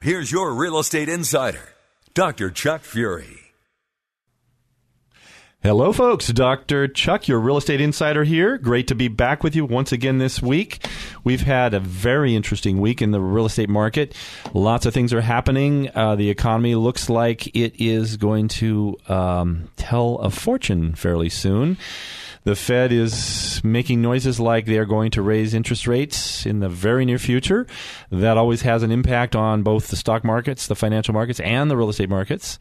here's 0.00 0.32
your 0.32 0.54
real 0.54 0.78
estate 0.78 1.08
insider, 1.08 1.74
Dr. 2.14 2.50
Chuck 2.50 2.82
Fury. 2.82 3.40
Hello, 5.62 5.92
folks. 5.92 6.28
Dr. 6.28 6.88
Chuck, 6.88 7.28
your 7.28 7.38
real 7.38 7.58
estate 7.58 7.82
insider 7.82 8.24
here. 8.24 8.56
Great 8.56 8.88
to 8.88 8.94
be 8.94 9.08
back 9.08 9.44
with 9.44 9.54
you 9.54 9.66
once 9.66 9.92
again 9.92 10.16
this 10.16 10.40
week. 10.40 10.86
We've 11.22 11.42
had 11.42 11.74
a 11.74 11.80
very 11.80 12.34
interesting 12.34 12.80
week 12.80 13.02
in 13.02 13.10
the 13.10 13.20
real 13.20 13.44
estate 13.44 13.68
market. 13.68 14.16
Lots 14.54 14.86
of 14.86 14.94
things 14.94 15.12
are 15.12 15.20
happening. 15.20 15.90
Uh, 15.94 16.16
the 16.16 16.30
economy 16.30 16.76
looks 16.76 17.10
like 17.10 17.54
it 17.54 17.74
is 17.78 18.16
going 18.16 18.48
to 18.48 18.96
um, 19.06 19.68
tell 19.76 20.16
a 20.20 20.30
fortune 20.30 20.94
fairly 20.94 21.28
soon. 21.28 21.76
The 22.44 22.56
Fed 22.56 22.90
is 22.90 23.60
making 23.62 24.00
noises 24.00 24.40
like 24.40 24.64
they 24.64 24.78
are 24.78 24.86
going 24.86 25.10
to 25.12 25.22
raise 25.22 25.52
interest 25.52 25.86
rates 25.86 26.46
in 26.46 26.60
the 26.60 26.70
very 26.70 27.04
near 27.04 27.18
future. 27.18 27.66
That 28.10 28.38
always 28.38 28.62
has 28.62 28.82
an 28.82 28.90
impact 28.90 29.36
on 29.36 29.62
both 29.62 29.88
the 29.88 29.96
stock 29.96 30.24
markets, 30.24 30.66
the 30.66 30.74
financial 30.74 31.12
markets, 31.12 31.40
and 31.40 31.70
the 31.70 31.76
real 31.76 31.90
estate 31.90 32.08
markets. 32.08 32.58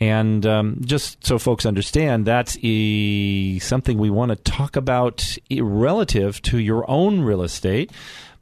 And 0.00 0.44
um, 0.46 0.78
just 0.84 1.24
so 1.24 1.38
folks 1.38 1.64
understand, 1.64 2.26
that's 2.26 2.58
a, 2.62 3.60
something 3.60 3.98
we 3.98 4.10
want 4.10 4.30
to 4.30 4.36
talk 4.36 4.74
about 4.74 5.36
relative 5.56 6.42
to 6.42 6.58
your 6.58 6.90
own 6.90 7.20
real 7.20 7.42
estate. 7.42 7.92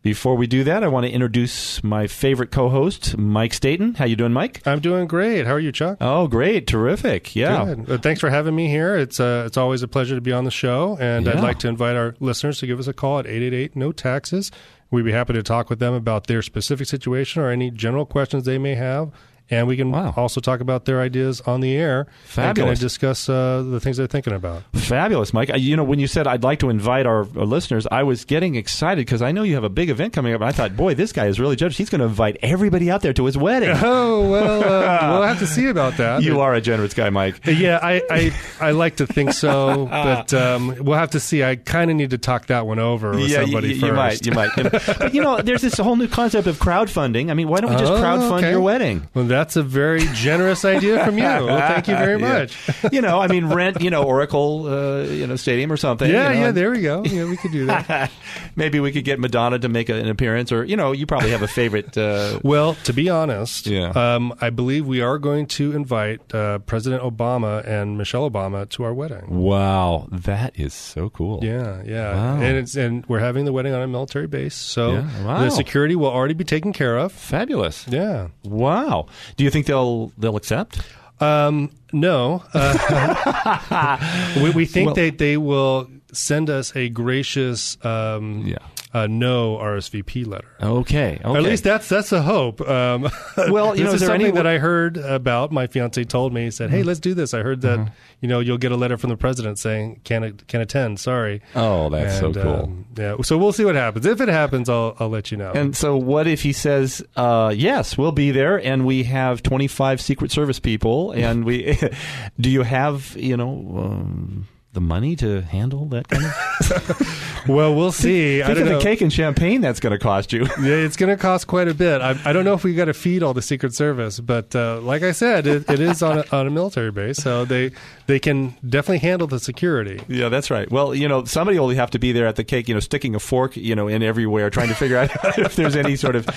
Before 0.02 0.34
we 0.34 0.46
do 0.46 0.64
that, 0.64 0.82
I 0.82 0.88
want 0.88 1.04
to 1.04 1.12
introduce 1.12 1.84
my 1.84 2.06
favorite 2.06 2.50
co-host, 2.50 3.18
Mike 3.18 3.52
Staten. 3.52 3.94
How 3.96 4.06
you 4.06 4.16
doing, 4.16 4.32
Mike? 4.32 4.66
I'm 4.66 4.80
doing 4.80 5.06
great. 5.06 5.46
How 5.46 5.52
are 5.52 5.60
you, 5.60 5.72
Chuck? 5.72 5.98
Oh, 6.00 6.26
great, 6.26 6.66
terrific. 6.66 7.36
Yeah. 7.36 7.74
Uh, 7.86 7.98
thanks 7.98 8.18
for 8.18 8.30
having 8.30 8.56
me 8.56 8.68
here. 8.68 8.96
It's 8.96 9.20
uh, 9.20 9.44
it's 9.46 9.58
always 9.58 9.82
a 9.82 9.88
pleasure 9.88 10.14
to 10.14 10.22
be 10.22 10.32
on 10.32 10.44
the 10.44 10.50
show, 10.50 10.96
and 10.98 11.26
yeah. 11.26 11.32
I'd 11.32 11.42
like 11.42 11.58
to 11.60 11.68
invite 11.68 11.96
our 11.96 12.14
listeners 12.18 12.60
to 12.60 12.66
give 12.66 12.78
us 12.78 12.86
a 12.86 12.94
call 12.94 13.18
at 13.18 13.26
888 13.26 13.76
no 13.76 13.92
taxes. 13.92 14.50
We'd 14.90 15.04
be 15.04 15.12
happy 15.12 15.34
to 15.34 15.42
talk 15.42 15.68
with 15.68 15.80
them 15.80 15.92
about 15.92 16.28
their 16.28 16.40
specific 16.40 16.86
situation 16.86 17.42
or 17.42 17.50
any 17.50 17.70
general 17.70 18.06
questions 18.06 18.44
they 18.44 18.58
may 18.58 18.76
have 18.76 19.12
and 19.50 19.66
we 19.66 19.76
can 19.76 19.90
wow. 19.90 20.14
also 20.16 20.40
talk 20.40 20.60
about 20.60 20.84
their 20.84 21.00
ideas 21.00 21.40
on 21.42 21.60
the 21.60 21.76
air. 21.76 22.06
Fabulous. 22.24 22.78
And 22.78 22.80
discuss 22.80 23.28
uh, 23.28 23.62
the 23.68 23.80
things 23.80 23.96
they're 23.96 24.06
thinking 24.06 24.32
about. 24.32 24.62
Fabulous, 24.74 25.34
Mike. 25.34 25.50
You 25.56 25.76
know, 25.76 25.84
when 25.84 25.98
you 25.98 26.06
said 26.06 26.26
I'd 26.26 26.44
like 26.44 26.60
to 26.60 26.70
invite 26.70 27.06
our, 27.06 27.20
our 27.20 27.44
listeners, 27.44 27.86
I 27.90 28.04
was 28.04 28.24
getting 28.24 28.54
excited 28.54 29.04
because 29.04 29.22
I 29.22 29.32
know 29.32 29.42
you 29.42 29.54
have 29.54 29.64
a 29.64 29.68
big 29.68 29.90
event 29.90 30.12
coming 30.12 30.34
up. 30.34 30.40
And 30.40 30.48
I 30.48 30.52
thought, 30.52 30.76
boy, 30.76 30.94
this 30.94 31.12
guy 31.12 31.26
is 31.26 31.40
really 31.40 31.56
generous. 31.56 31.76
He's 31.76 31.90
going 31.90 32.00
to 32.00 32.06
invite 32.06 32.36
everybody 32.42 32.90
out 32.90 33.02
there 33.02 33.12
to 33.12 33.24
his 33.24 33.36
wedding. 33.36 33.76
Oh 33.92 34.30
well, 34.30 34.62
uh, 34.62 35.18
we'll 35.18 35.26
have 35.26 35.38
to 35.40 35.46
see 35.46 35.66
about 35.66 35.96
that. 35.96 36.22
You 36.30 36.40
are 36.40 36.54
a 36.54 36.60
generous 36.60 36.94
guy, 36.94 37.10
Mike. 37.10 37.40
Yeah, 37.46 37.78
I 37.82 38.02
I, 38.10 38.34
I 38.60 38.70
like 38.70 38.96
to 38.96 39.06
think 39.06 39.32
so, 39.32 39.86
but 39.90 40.32
um, 40.34 40.76
we'll 40.80 40.98
have 40.98 41.10
to 41.10 41.20
see. 41.20 41.42
I 41.42 41.56
kind 41.56 41.90
of 41.90 41.96
need 41.96 42.10
to 42.10 42.18
talk 42.18 42.46
that 42.46 42.66
one 42.66 42.78
over 42.78 43.10
with 43.12 43.28
yeah, 43.28 43.42
somebody 43.42 43.74
you, 43.74 43.80
first. 43.80 44.26
You 44.26 44.32
might, 44.32 44.56
you 44.56 44.64
might. 44.64 44.72
but 44.72 45.14
you 45.14 45.22
know, 45.22 45.40
there's 45.40 45.62
this 45.62 45.78
whole 45.78 45.96
new 45.96 46.08
concept 46.08 46.46
of 46.46 46.58
crowdfunding. 46.58 47.30
I 47.30 47.34
mean, 47.34 47.48
why 47.48 47.60
don't 47.60 47.70
we 47.70 47.76
just 47.76 47.92
oh, 47.92 48.00
crowdfund 48.00 48.38
okay. 48.38 48.50
your 48.50 48.60
wedding? 48.60 49.08
Well, 49.14 49.24
that's 49.40 49.56
a 49.56 49.62
very 49.62 50.06
generous 50.12 50.66
idea 50.66 51.02
from 51.02 51.16
you. 51.16 51.24
Well, 51.24 51.58
thank 51.58 51.88
you 51.88 51.96
very 51.96 52.18
much. 52.30 52.54
Yeah. 52.68 52.90
you 52.92 53.00
know, 53.00 53.18
I 53.18 53.26
mean, 53.26 53.46
rent, 53.46 53.80
you 53.80 53.88
know, 53.88 54.02
Oracle, 54.02 54.66
uh, 54.66 55.02
you 55.04 55.26
know, 55.26 55.36
Stadium 55.36 55.72
or 55.72 55.78
something. 55.78 56.10
Yeah, 56.10 56.28
you 56.28 56.34
know, 56.34 56.46
yeah. 56.46 56.50
There 56.52 56.70
we 56.70 56.82
go. 56.82 57.02
Yeah, 57.04 57.24
we 57.24 57.38
could 57.38 57.50
do 57.50 57.64
that. 57.64 58.10
Maybe 58.56 58.80
we 58.80 58.92
could 58.92 59.04
get 59.04 59.18
Madonna 59.18 59.58
to 59.58 59.68
make 59.70 59.88
an 59.88 60.08
appearance, 60.08 60.52
or 60.52 60.62
you 60.64 60.76
know, 60.76 60.92
you 60.92 61.06
probably 61.06 61.30
have 61.30 61.40
a 61.40 61.48
favorite. 61.48 61.96
Uh, 61.96 62.38
well, 62.42 62.74
to 62.84 62.92
be 62.92 63.08
honest, 63.08 63.66
yeah. 63.66 63.88
Um, 63.90 64.34
I 64.42 64.50
believe 64.50 64.86
we 64.86 65.00
are 65.00 65.18
going 65.18 65.46
to 65.46 65.72
invite 65.72 66.34
uh, 66.34 66.58
President 66.58 67.02
Obama 67.02 67.66
and 67.66 67.96
Michelle 67.96 68.30
Obama 68.30 68.68
to 68.70 68.84
our 68.84 68.92
wedding. 68.92 69.24
Wow, 69.30 70.06
that 70.12 70.58
is 70.60 70.74
so 70.74 71.08
cool. 71.08 71.42
Yeah, 71.42 71.82
yeah. 71.86 72.14
Wow. 72.14 72.42
And 72.42 72.58
it's 72.58 72.76
and 72.76 73.06
we're 73.06 73.20
having 73.20 73.46
the 73.46 73.54
wedding 73.54 73.72
on 73.72 73.80
a 73.80 73.88
military 73.88 74.26
base, 74.26 74.54
so 74.54 74.92
yeah. 74.92 75.24
wow. 75.24 75.44
the 75.44 75.50
security 75.50 75.96
will 75.96 76.10
already 76.10 76.34
be 76.34 76.44
taken 76.44 76.74
care 76.74 76.98
of. 76.98 77.10
Fabulous. 77.12 77.86
Yeah. 77.88 78.28
Wow. 78.44 79.06
Do 79.36 79.44
you 79.44 79.50
think 79.50 79.66
they'll 79.66 80.12
they'll 80.18 80.36
accept? 80.36 80.80
Um, 81.20 81.70
no. 81.92 82.42
Uh, 82.54 84.32
we, 84.42 84.50
we, 84.50 84.64
think 84.64 84.86
well, 84.86 84.94
that 84.94 85.18
they 85.18 85.36
will 85.36 85.90
send 86.12 86.48
us 86.48 86.74
a 86.74 86.88
gracious 86.88 87.76
um, 87.84 88.46
yeah 88.46 88.58
uh, 88.92 89.06
no 89.06 89.56
RSVP 89.56 90.26
letter. 90.26 90.48
Okay, 90.60 91.20
okay. 91.24 91.38
At 91.38 91.42
least 91.42 91.64
that's 91.64 91.88
that's 91.88 92.10
a 92.12 92.22
hope. 92.22 92.60
Um, 92.60 93.02
well, 93.48 93.76
you 93.76 93.84
know, 93.84 93.90
is, 93.90 94.02
is 94.02 94.06
something 94.06 94.28
any... 94.28 94.30
that 94.32 94.46
I 94.46 94.58
heard 94.58 94.96
about. 94.96 95.52
My 95.52 95.66
fiance 95.66 96.02
told 96.04 96.32
me. 96.32 96.44
He 96.44 96.50
said, 96.50 96.70
"Hey, 96.70 96.80
mm-hmm. 96.80 96.88
let's 96.88 97.00
do 97.00 97.14
this." 97.14 97.32
I 97.32 97.42
heard 97.42 97.60
that 97.60 97.78
mm-hmm. 97.78 97.94
you 98.20 98.28
know 98.28 98.40
you'll 98.40 98.58
get 98.58 98.72
a 98.72 98.76
letter 98.76 98.96
from 98.96 99.10
the 99.10 99.16
president 99.16 99.58
saying 99.58 100.00
can't 100.04 100.46
can 100.48 100.60
attend. 100.60 100.98
Sorry. 100.98 101.40
Oh, 101.54 101.88
that's 101.88 102.20
and, 102.20 102.34
so 102.34 102.42
cool. 102.42 102.62
Um, 102.64 102.86
yeah. 102.96 103.16
So 103.22 103.38
we'll 103.38 103.52
see 103.52 103.64
what 103.64 103.76
happens. 103.76 104.06
If 104.06 104.20
it 104.20 104.28
happens, 104.28 104.68
I'll 104.68 104.96
I'll 104.98 105.08
let 105.08 105.30
you 105.30 105.36
know. 105.36 105.52
And 105.52 105.76
so, 105.76 105.96
what 105.96 106.26
if 106.26 106.42
he 106.42 106.52
says, 106.52 107.02
uh, 107.16 107.54
"Yes, 107.56 107.96
we'll 107.96 108.12
be 108.12 108.32
there," 108.32 108.60
and 108.60 108.86
we 108.86 109.04
have 109.04 109.42
twenty 109.42 109.68
five 109.68 110.00
Secret 110.00 110.32
Service 110.32 110.58
people, 110.58 111.12
and 111.12 111.44
we 111.44 111.78
do 112.40 112.50
you 112.50 112.62
have 112.62 113.16
you 113.16 113.36
know? 113.36 113.50
Um, 113.76 114.48
the 114.72 114.80
money 114.80 115.16
to 115.16 115.42
handle 115.42 115.86
that 115.86 116.08
kind 116.08 116.24
of? 116.24 117.44
well, 117.48 117.74
we'll 117.74 117.92
see. 117.92 118.38
Think, 118.38 118.46
think 118.46 118.58
of 118.58 118.66
know. 118.66 118.78
the 118.78 118.84
cake 118.84 119.00
and 119.00 119.12
champagne 119.12 119.60
that's 119.60 119.80
going 119.80 119.92
to 119.92 119.98
cost 119.98 120.32
you. 120.32 120.42
yeah, 120.60 120.74
it's 120.74 120.96
going 120.96 121.10
to 121.10 121.20
cost 121.20 121.46
quite 121.46 121.68
a 121.68 121.74
bit. 121.74 122.00
I, 122.00 122.16
I 122.24 122.32
don't 122.32 122.44
know 122.44 122.54
if 122.54 122.62
we 122.62 122.74
got 122.74 122.84
to 122.84 122.94
feed 122.94 123.22
all 123.22 123.34
the 123.34 123.42
Secret 123.42 123.74
Service, 123.74 124.20
but 124.20 124.54
uh, 124.54 124.80
like 124.80 125.02
I 125.02 125.12
said, 125.12 125.46
it, 125.46 125.68
it 125.68 125.80
is 125.80 126.02
on 126.02 126.18
a, 126.18 126.24
on 126.32 126.46
a 126.46 126.50
military 126.50 126.92
base, 126.92 127.18
so 127.18 127.44
they 127.44 127.72
they 128.06 128.18
can 128.18 128.56
definitely 128.68 128.98
handle 128.98 129.26
the 129.26 129.40
security. 129.40 130.00
Yeah, 130.08 130.28
that's 130.28 130.50
right. 130.50 130.70
Well, 130.70 130.94
you 130.94 131.08
know, 131.08 131.24
somebody 131.24 131.58
will 131.58 131.70
have 131.70 131.90
to 131.90 131.98
be 131.98 132.12
there 132.12 132.26
at 132.26 132.36
the 132.36 132.44
cake, 132.44 132.68
you 132.68 132.74
know, 132.74 132.80
sticking 132.80 133.14
a 133.14 133.20
fork, 133.20 133.56
you 133.56 133.74
know, 133.74 133.88
in 133.88 134.02
everywhere, 134.02 134.50
trying 134.50 134.68
to 134.68 134.74
figure 134.74 134.96
out 134.96 135.10
if 135.38 135.56
there's 135.56 135.76
any 135.76 135.96
sort 135.96 136.16
of, 136.16 136.28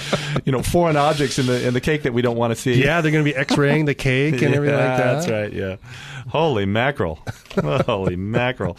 you 0.45 0.51
know, 0.51 0.61
foreign 0.61 0.97
objects 0.97 1.37
in 1.37 1.45
the 1.45 1.67
in 1.67 1.73
the 1.73 1.81
cake 1.81 2.03
that 2.03 2.13
we 2.13 2.21
don't 2.21 2.37
want 2.37 2.51
to 2.51 2.55
see. 2.55 2.83
Yeah, 2.83 3.01
they're 3.01 3.11
going 3.11 3.25
to 3.25 3.31
be 3.31 3.35
X-raying 3.35 3.85
the 3.85 3.95
cake 3.95 4.41
and 4.41 4.55
everything 4.55 4.77
like 4.77 4.97
that. 4.97 5.13
That's 5.13 5.29
right. 5.29 5.53
Yeah. 5.53 5.75
Holy 6.29 6.65
mackerel. 6.65 7.19
Holy 7.61 8.15
mackerel. 8.15 8.77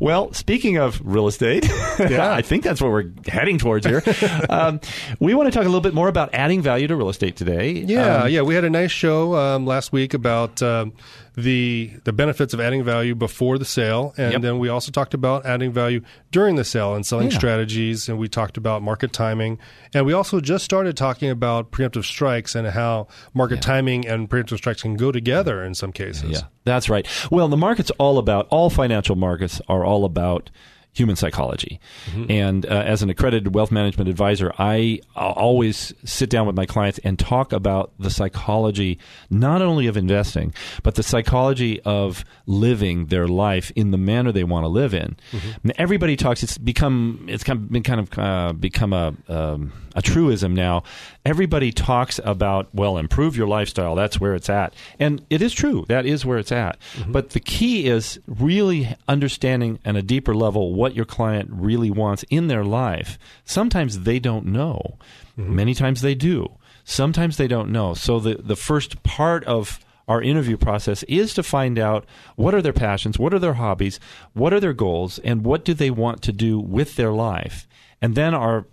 Well, 0.00 0.32
speaking 0.32 0.76
of 0.78 1.00
real 1.04 1.28
estate, 1.28 1.68
yeah. 1.98 2.32
I 2.32 2.42
think 2.42 2.64
that's 2.64 2.80
what 2.80 2.90
we're 2.90 3.10
heading 3.26 3.58
towards 3.58 3.86
here. 3.86 4.02
Um, 4.50 4.80
we 5.20 5.34
want 5.34 5.46
to 5.46 5.50
talk 5.52 5.64
a 5.64 5.68
little 5.68 5.80
bit 5.80 5.94
more 5.94 6.08
about 6.08 6.30
adding 6.32 6.62
value 6.62 6.86
to 6.86 6.96
real 6.96 7.08
estate 7.08 7.36
today. 7.36 7.72
Yeah, 7.72 8.22
um, 8.22 8.30
yeah. 8.30 8.42
We 8.42 8.54
had 8.54 8.64
a 8.64 8.70
nice 8.70 8.90
show 8.90 9.34
um, 9.34 9.66
last 9.66 9.92
week 9.92 10.14
about 10.14 10.62
um, 10.62 10.92
the 11.38 11.92
the 12.02 12.12
benefits 12.12 12.52
of 12.52 12.60
adding 12.60 12.82
value 12.82 13.14
before 13.14 13.58
the 13.58 13.64
sale, 13.64 14.12
and 14.16 14.32
yep. 14.32 14.42
then 14.42 14.58
we 14.58 14.68
also 14.68 14.90
talked 14.90 15.14
about 15.14 15.46
adding 15.46 15.72
value 15.72 16.00
during 16.32 16.56
the 16.56 16.64
sale 16.64 16.96
and 16.96 17.06
selling 17.06 17.30
yeah. 17.30 17.36
strategies, 17.36 18.08
and 18.08 18.18
we 18.18 18.28
talked 18.28 18.56
about 18.56 18.82
market 18.82 19.12
timing, 19.12 19.58
and 19.94 20.04
we 20.04 20.12
also 20.12 20.40
just 20.40 20.64
started 20.64 20.96
talking 20.96 21.30
about 21.30 21.70
preemptive 21.70 22.04
strikes 22.04 22.56
and 22.56 22.66
how 22.66 23.06
market 23.34 23.56
yeah. 23.56 23.60
timing 23.60 24.06
and 24.06 24.28
preemptive 24.28 24.56
strikes 24.56 24.82
can 24.82 24.96
go 24.96 25.12
together 25.12 25.62
in 25.62 25.74
some 25.74 25.92
cases. 25.92 26.30
Yeah, 26.30 26.40
that's 26.64 26.88
right. 26.88 27.06
Well, 27.30 27.46
the 27.46 27.56
market's 27.56 27.92
all 27.98 28.18
about 28.18 28.48
all 28.50 28.68
financial 28.68 29.14
markets 29.14 29.60
are 29.68 29.84
all 29.84 30.04
about 30.04 30.50
human 30.98 31.16
psychology. 31.16 31.80
Mm-hmm. 32.06 32.30
And 32.30 32.66
uh, 32.66 32.68
as 32.68 33.02
an 33.02 33.10
accredited 33.10 33.54
wealth 33.54 33.70
management 33.70 34.08
advisor, 34.10 34.52
I 34.58 35.00
always 35.16 35.94
sit 36.04 36.28
down 36.28 36.46
with 36.46 36.56
my 36.56 36.66
clients 36.66 36.98
and 37.04 37.18
talk 37.18 37.52
about 37.52 37.92
the 37.98 38.10
psychology 38.10 38.98
not 39.30 39.62
only 39.62 39.86
of 39.86 39.96
investing, 39.96 40.52
but 40.82 40.96
the 40.96 41.02
psychology 41.02 41.80
of 41.82 42.24
living 42.46 43.06
their 43.06 43.28
life 43.28 43.70
in 43.76 43.90
the 43.92 43.98
manner 43.98 44.32
they 44.32 44.44
want 44.44 44.64
to 44.64 44.68
live 44.68 44.92
in. 44.92 45.16
Mm-hmm. 45.32 45.70
Everybody 45.76 46.16
talks. 46.16 46.42
It's 46.42 46.58
become 46.58 47.26
it's 47.28 47.44
kind 47.44 47.58
of 47.58 47.70
been 47.70 47.82
kind 47.82 48.00
of 48.00 48.18
uh, 48.18 48.52
become 48.52 48.92
a 48.92 49.14
um, 49.28 49.72
a 49.98 50.02
truism 50.02 50.54
now. 50.54 50.84
Everybody 51.24 51.72
talks 51.72 52.20
about 52.22 52.72
well, 52.72 52.98
improve 52.98 53.36
your 53.36 53.48
lifestyle. 53.48 53.96
That's 53.96 54.20
where 54.20 54.36
it's 54.36 54.48
at, 54.48 54.72
and 55.00 55.26
it 55.28 55.42
is 55.42 55.52
true. 55.52 55.84
That 55.88 56.06
is 56.06 56.24
where 56.24 56.38
it's 56.38 56.52
at. 56.52 56.78
Mm-hmm. 56.94 57.12
But 57.12 57.30
the 57.30 57.40
key 57.40 57.88
is 57.88 58.20
really 58.26 58.94
understanding 59.08 59.80
on 59.84 59.96
a 59.96 60.02
deeper 60.02 60.36
level 60.36 60.72
what 60.72 60.94
your 60.94 61.04
client 61.04 61.50
really 61.52 61.90
wants 61.90 62.24
in 62.30 62.46
their 62.46 62.64
life. 62.64 63.18
Sometimes 63.44 64.00
they 64.00 64.20
don't 64.20 64.46
know. 64.46 64.98
Mm-hmm. 65.36 65.56
Many 65.56 65.74
times 65.74 66.00
they 66.00 66.14
do. 66.14 66.52
Sometimes 66.84 67.36
they 67.36 67.48
don't 67.48 67.70
know. 67.70 67.94
So 67.94 68.20
the 68.20 68.36
the 68.36 68.56
first 68.56 69.02
part 69.02 69.42
of 69.44 69.80
our 70.06 70.22
interview 70.22 70.56
process 70.56 71.02
is 71.02 71.34
to 71.34 71.42
find 71.42 71.76
out 71.76 72.06
what 72.36 72.54
are 72.54 72.62
their 72.62 72.72
passions, 72.72 73.18
what 73.18 73.34
are 73.34 73.40
their 73.40 73.54
hobbies, 73.54 73.98
what 74.32 74.54
are 74.54 74.60
their 74.60 74.72
goals, 74.72 75.18
and 75.18 75.44
what 75.44 75.64
do 75.64 75.74
they 75.74 75.90
want 75.90 76.22
to 76.22 76.32
do 76.32 76.58
with 76.60 76.94
their 76.94 77.12
life. 77.12 77.66
And 78.00 78.14
then 78.14 78.32
our 78.32 78.66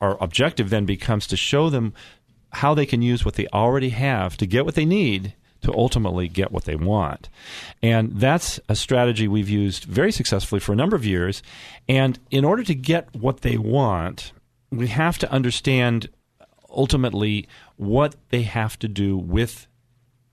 our 0.00 0.22
objective 0.22 0.70
then 0.70 0.84
becomes 0.84 1.26
to 1.28 1.36
show 1.36 1.70
them 1.70 1.94
how 2.52 2.74
they 2.74 2.86
can 2.86 3.02
use 3.02 3.24
what 3.24 3.34
they 3.34 3.46
already 3.48 3.88
have 3.90 4.36
to 4.36 4.46
get 4.46 4.64
what 4.64 4.74
they 4.74 4.84
need 4.84 5.34
to 5.62 5.72
ultimately 5.72 6.28
get 6.28 6.52
what 6.52 6.64
they 6.64 6.76
want. 6.76 7.28
And 7.82 8.12
that's 8.20 8.60
a 8.68 8.76
strategy 8.76 9.26
we've 9.26 9.48
used 9.48 9.84
very 9.84 10.12
successfully 10.12 10.60
for 10.60 10.72
a 10.72 10.76
number 10.76 10.94
of 10.94 11.06
years. 11.06 11.42
And 11.88 12.18
in 12.30 12.44
order 12.44 12.62
to 12.64 12.74
get 12.74 13.14
what 13.16 13.40
they 13.40 13.56
want, 13.56 14.32
we 14.70 14.88
have 14.88 15.18
to 15.18 15.32
understand 15.32 16.10
ultimately 16.68 17.48
what 17.76 18.14
they 18.28 18.42
have 18.42 18.78
to 18.80 18.88
do 18.88 19.16
with 19.16 19.66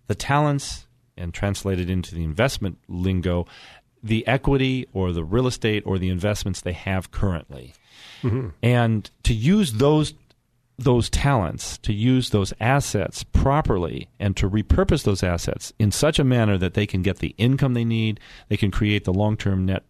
the 0.07 0.15
talents 0.15 0.85
and 1.17 1.33
translate 1.33 1.79
it 1.79 1.89
into 1.89 2.15
the 2.15 2.23
investment 2.23 2.77
lingo, 2.87 3.45
the 4.03 4.25
equity 4.27 4.87
or 4.93 5.11
the 5.11 5.23
real 5.23 5.47
estate 5.47 5.83
or 5.85 5.99
the 5.99 6.09
investments 6.09 6.61
they 6.61 6.73
have 6.73 7.11
currently. 7.11 7.73
Mm-hmm. 8.23 8.49
And 8.61 9.09
to 9.23 9.33
use 9.33 9.73
those 9.73 10.13
those 10.77 11.09
talents, 11.11 11.77
to 11.79 11.93
use 11.93 12.31
those 12.31 12.53
assets 12.59 13.23
properly, 13.23 14.09
and 14.19 14.35
to 14.35 14.49
repurpose 14.49 15.03
those 15.03 15.21
assets 15.21 15.73
in 15.77 15.91
such 15.91 16.17
a 16.17 16.23
manner 16.23 16.57
that 16.57 16.73
they 16.73 16.87
can 16.87 17.03
get 17.03 17.19
the 17.19 17.35
income 17.37 17.75
they 17.75 17.85
need, 17.85 18.19
they 18.49 18.57
can 18.57 18.71
create 18.71 19.03
the 19.03 19.13
long 19.13 19.37
term 19.37 19.65
net 19.65 19.83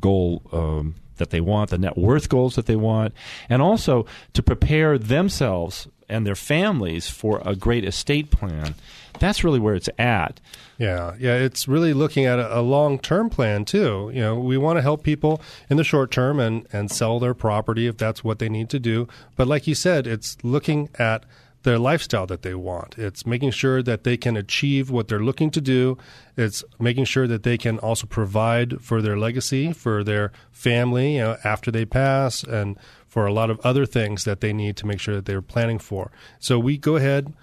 goal 0.00 0.42
um, 0.52 0.94
that 1.16 1.30
they 1.30 1.40
want, 1.40 1.70
the 1.70 1.78
net 1.78 1.96
worth 1.96 2.28
goals 2.28 2.54
that 2.56 2.66
they 2.66 2.76
want, 2.76 3.14
and 3.48 3.60
also 3.62 4.06
to 4.32 4.42
prepare 4.42 4.96
themselves 4.98 5.88
and 6.08 6.26
their 6.26 6.34
families 6.34 7.08
for 7.08 7.42
a 7.44 7.54
great 7.54 7.84
estate 7.84 8.30
plan. 8.30 8.74
That's 9.20 9.44
really 9.44 9.60
where 9.60 9.74
it's 9.74 9.88
at. 9.98 10.40
Yeah, 10.78 11.14
yeah, 11.18 11.34
it's 11.34 11.68
really 11.68 11.92
looking 11.92 12.24
at 12.24 12.38
a, 12.38 12.58
a 12.58 12.62
long 12.62 12.98
term 12.98 13.30
plan 13.30 13.64
too. 13.64 14.10
You 14.12 14.20
know, 14.20 14.40
we 14.40 14.58
want 14.58 14.78
to 14.78 14.82
help 14.82 15.04
people 15.04 15.40
in 15.68 15.76
the 15.76 15.84
short 15.84 16.10
term 16.10 16.40
and 16.40 16.66
and 16.72 16.90
sell 16.90 17.20
their 17.20 17.34
property 17.34 17.86
if 17.86 17.96
that's 17.96 18.24
what 18.24 18.40
they 18.40 18.48
need 18.48 18.68
to 18.70 18.80
do. 18.80 19.06
But 19.36 19.46
like 19.46 19.66
you 19.66 19.74
said, 19.74 20.06
it's 20.06 20.36
looking 20.42 20.88
at 20.98 21.24
their 21.62 21.78
lifestyle 21.78 22.26
that 22.26 22.42
they 22.42 22.54
want. 22.54 22.96
It's 22.98 23.26
making 23.26 23.50
sure 23.50 23.82
that 23.82 24.04
they 24.04 24.16
can 24.16 24.36
achieve 24.36 24.90
what 24.90 25.08
they're 25.08 25.20
looking 25.22 25.50
to 25.50 25.60
do. 25.60 25.98
It's 26.36 26.64
making 26.78 27.04
sure 27.04 27.26
that 27.26 27.42
they 27.42 27.58
can 27.58 27.78
also 27.78 28.06
provide 28.06 28.80
for 28.80 29.02
their 29.02 29.18
legacy, 29.18 29.72
for 29.72 30.02
their 30.02 30.32
family, 30.50 31.16
you 31.16 31.20
know, 31.20 31.36
after 31.44 31.70
they 31.70 31.84
pass, 31.84 32.42
and 32.42 32.78
for 33.06 33.26
a 33.26 33.32
lot 33.32 33.50
of 33.50 33.60
other 33.60 33.84
things 33.84 34.24
that 34.24 34.40
they 34.40 34.52
need 34.52 34.76
to 34.78 34.86
make 34.86 35.00
sure 35.00 35.14
that 35.16 35.26
they're 35.26 35.42
planning 35.42 35.78
for. 35.78 36.10
So 36.38 36.58
we 36.58 36.78
go 36.78 36.96
ahead, 36.96 37.34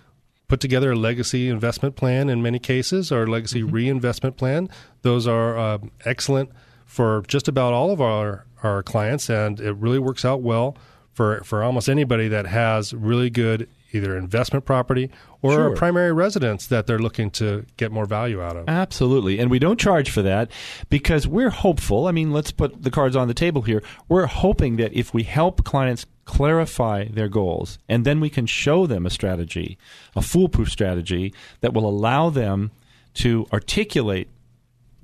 put 0.47 0.59
together 0.59 0.91
a 0.91 0.95
legacy 0.95 1.49
investment 1.49 1.95
plan 1.95 2.29
in 2.29 2.41
many 2.41 2.59
cases, 2.59 3.11
or 3.11 3.27
legacy 3.27 3.61
mm-hmm. 3.61 3.71
reinvestment 3.75 4.37
plan. 4.37 4.69
Those 5.01 5.27
are 5.27 5.57
uh, 5.57 5.77
excellent 6.05 6.49
for 6.85 7.23
just 7.27 7.47
about 7.47 7.73
all 7.73 7.91
of 7.91 8.01
our, 8.01 8.45
our 8.63 8.81
clients, 8.83 9.29
and 9.29 9.59
it 9.59 9.73
really 9.73 9.99
works 9.99 10.23
out 10.23 10.41
well 10.41 10.77
for, 11.13 11.43
for 11.43 11.63
almost 11.63 11.89
anybody 11.89 12.27
that 12.29 12.45
has 12.45 12.93
really 12.93 13.29
good 13.29 13.67
either 13.91 14.17
investment 14.17 14.65
property 14.65 15.09
or 15.41 15.51
sure. 15.53 15.73
a 15.73 15.75
primary 15.75 16.11
residence 16.11 16.67
that 16.67 16.87
they're 16.87 16.99
looking 16.99 17.29
to 17.31 17.65
get 17.77 17.91
more 17.91 18.05
value 18.05 18.41
out 18.41 18.57
of. 18.57 18.67
Absolutely. 18.67 19.39
And 19.39 19.49
we 19.49 19.59
don't 19.59 19.79
charge 19.79 20.09
for 20.09 20.21
that 20.21 20.51
because 20.89 21.27
we're 21.27 21.49
hopeful. 21.49 22.07
I 22.07 22.11
mean, 22.11 22.31
let's 22.31 22.51
put 22.51 22.83
the 22.83 22.91
cards 22.91 23.15
on 23.15 23.27
the 23.27 23.33
table 23.33 23.61
here. 23.61 23.81
We're 24.09 24.25
hoping 24.25 24.77
that 24.77 24.93
if 24.93 25.13
we 25.13 25.23
help 25.23 25.63
clients 25.63 26.05
clarify 26.25 27.05
their 27.05 27.29
goals 27.29 27.79
and 27.87 28.05
then 28.05 28.19
we 28.19 28.29
can 28.29 28.45
show 28.45 28.85
them 28.85 29.05
a 29.05 29.09
strategy, 29.09 29.77
a 30.15 30.21
foolproof 30.21 30.69
strategy 30.69 31.33
that 31.61 31.73
will 31.73 31.87
allow 31.87 32.29
them 32.29 32.71
to 33.15 33.47
articulate 33.53 34.27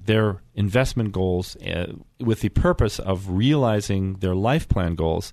their 0.05 0.41
investment 0.53 1.11
goals 1.11 1.55
uh, 1.57 1.93
with 2.19 2.41
the 2.41 2.49
purpose 2.49 2.99
of 2.99 3.29
realizing 3.29 4.15
their 4.15 4.35
life 4.35 4.67
plan 4.67 4.95
goals, 4.95 5.31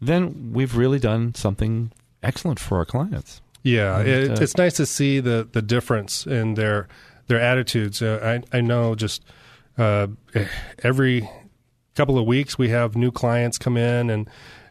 then 0.00 0.52
we've 0.52 0.76
really 0.76 0.98
done 0.98 1.34
something 1.34 1.90
excellent 2.22 2.58
for 2.58 2.78
our 2.78 2.84
clients. 2.84 3.40
Yeah, 3.62 3.98
and, 4.00 4.08
it, 4.08 4.30
uh, 4.30 4.42
it's 4.42 4.56
nice 4.56 4.74
to 4.74 4.86
see 4.86 5.20
the 5.20 5.48
the 5.50 5.62
difference 5.62 6.26
in 6.26 6.54
their 6.54 6.88
their 7.28 7.40
attitudes. 7.40 8.02
Uh, 8.02 8.40
I 8.52 8.56
I 8.56 8.60
know 8.60 8.94
just 8.94 9.24
uh, 9.78 10.08
every 10.82 11.28
couple 11.94 12.18
of 12.18 12.26
weeks 12.26 12.58
we 12.58 12.70
have 12.70 12.96
new 12.96 13.10
clients 13.10 13.58
come 13.58 13.76
in 13.76 14.10
and 14.10 14.28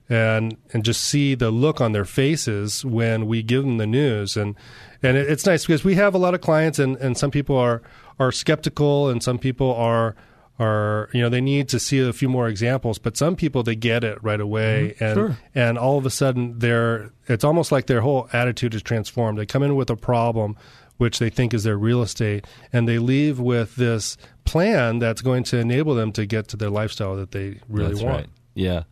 and 0.10 0.58
and 0.74 0.84
just 0.84 1.02
see 1.02 1.36
the 1.36 1.52
look 1.52 1.80
on 1.80 1.94
their 1.94 2.06
faces 2.06 2.84
when 2.84 3.28
we 3.28 3.42
give 3.42 3.64
them 3.64 3.78
the 3.78 3.88
news 3.88 4.36
and 4.36 4.56
and 5.02 5.16
it, 5.16 5.30
it's 5.30 5.46
nice 5.46 5.66
because 5.66 5.84
we 5.84 5.96
have 5.96 6.14
a 6.14 6.18
lot 6.18 6.34
of 6.34 6.42
clients 6.42 6.80
and 6.80 6.98
and 6.98 7.18
some 7.18 7.32
people 7.32 7.56
are 7.56 7.82
are 8.20 8.32
skeptical 8.32 9.08
and 9.08 9.24
some 9.24 9.38
people 9.38 9.74
are 9.74 10.16
you 10.62 11.22
know 11.22 11.30
they 11.30 11.42
need 11.42 11.68
to 11.70 11.80
see 11.80 12.00
a 12.00 12.14
few 12.14 12.30
more 12.30 12.48
examples 12.48 13.00
but 13.00 13.18
some 13.18 13.36
people 13.36 13.64
they 13.64 13.76
get 13.76 14.04
it 14.04 14.22
right 14.24 14.40
away 14.40 14.96
mm-hmm. 14.96 15.04
and 15.04 15.16
sure. 15.16 15.38
and 15.56 15.78
all 15.78 15.98
of 15.98 16.06
a 16.06 16.10
sudden 16.10 16.60
they're 16.60 17.12
it's 17.28 17.44
almost 17.44 17.72
like 17.72 17.88
their 17.88 18.02
whole 18.02 18.30
attitude 18.32 18.76
is 18.76 18.82
transformed 18.82 19.38
they 19.38 19.46
come 19.46 19.64
in 19.64 19.76
with 19.76 19.90
a 19.90 19.96
problem 19.96 20.56
which 20.98 21.18
they 21.18 21.32
think 21.32 21.54
is 21.54 21.64
their 21.64 21.78
real 21.78 22.02
estate 22.04 22.46
and 22.72 22.88
they 22.88 23.00
leave 23.00 23.40
with 23.40 23.76
this 23.76 24.18
plan 24.46 25.00
that's 25.00 25.22
going 25.22 25.44
to 25.44 25.58
enable 25.58 25.96
them 25.96 26.12
to 26.12 26.26
get 26.26 26.48
to 26.48 26.58
their 26.58 26.70
lifestyle 26.70 27.16
that 27.16 27.32
they 27.32 27.60
really 27.68 27.90
that's 27.94 28.04
want 28.04 28.18
right. 28.18 28.30
yeah 28.54 28.84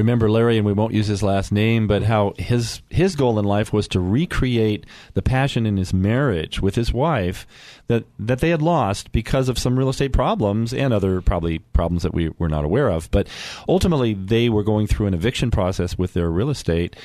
remember 0.00 0.30
Larry, 0.30 0.56
and 0.56 0.66
we 0.66 0.72
won't 0.72 0.92
use 0.92 1.06
his 1.06 1.22
last 1.22 1.52
name, 1.52 1.86
but 1.86 2.02
how 2.02 2.34
his 2.38 2.82
his 2.90 3.16
goal 3.16 3.38
in 3.38 3.44
life 3.44 3.72
was 3.72 3.86
to 3.88 4.00
recreate 4.00 4.84
the 5.14 5.22
passion 5.22 5.66
in 5.66 5.76
his 5.76 5.94
marriage 5.94 6.60
with 6.60 6.74
his 6.74 6.92
wife 6.92 7.46
that 7.86 8.04
that 8.18 8.40
they 8.40 8.50
had 8.50 8.62
lost 8.62 9.12
because 9.12 9.48
of 9.48 9.58
some 9.58 9.78
real 9.78 9.88
estate 9.88 10.12
problems 10.12 10.72
and 10.72 10.92
other 10.92 11.20
probably 11.20 11.58
problems 11.58 12.02
that 12.02 12.14
we 12.14 12.30
were 12.38 12.48
not 12.48 12.64
aware 12.64 12.88
of. 12.88 13.10
But 13.10 13.28
ultimately, 13.68 14.14
they 14.14 14.48
were 14.48 14.64
going 14.64 14.86
through 14.86 15.06
an 15.06 15.14
eviction 15.14 15.50
process 15.50 15.96
with 15.96 16.14
their 16.14 16.30
real 16.30 16.50
estate, 16.50 16.96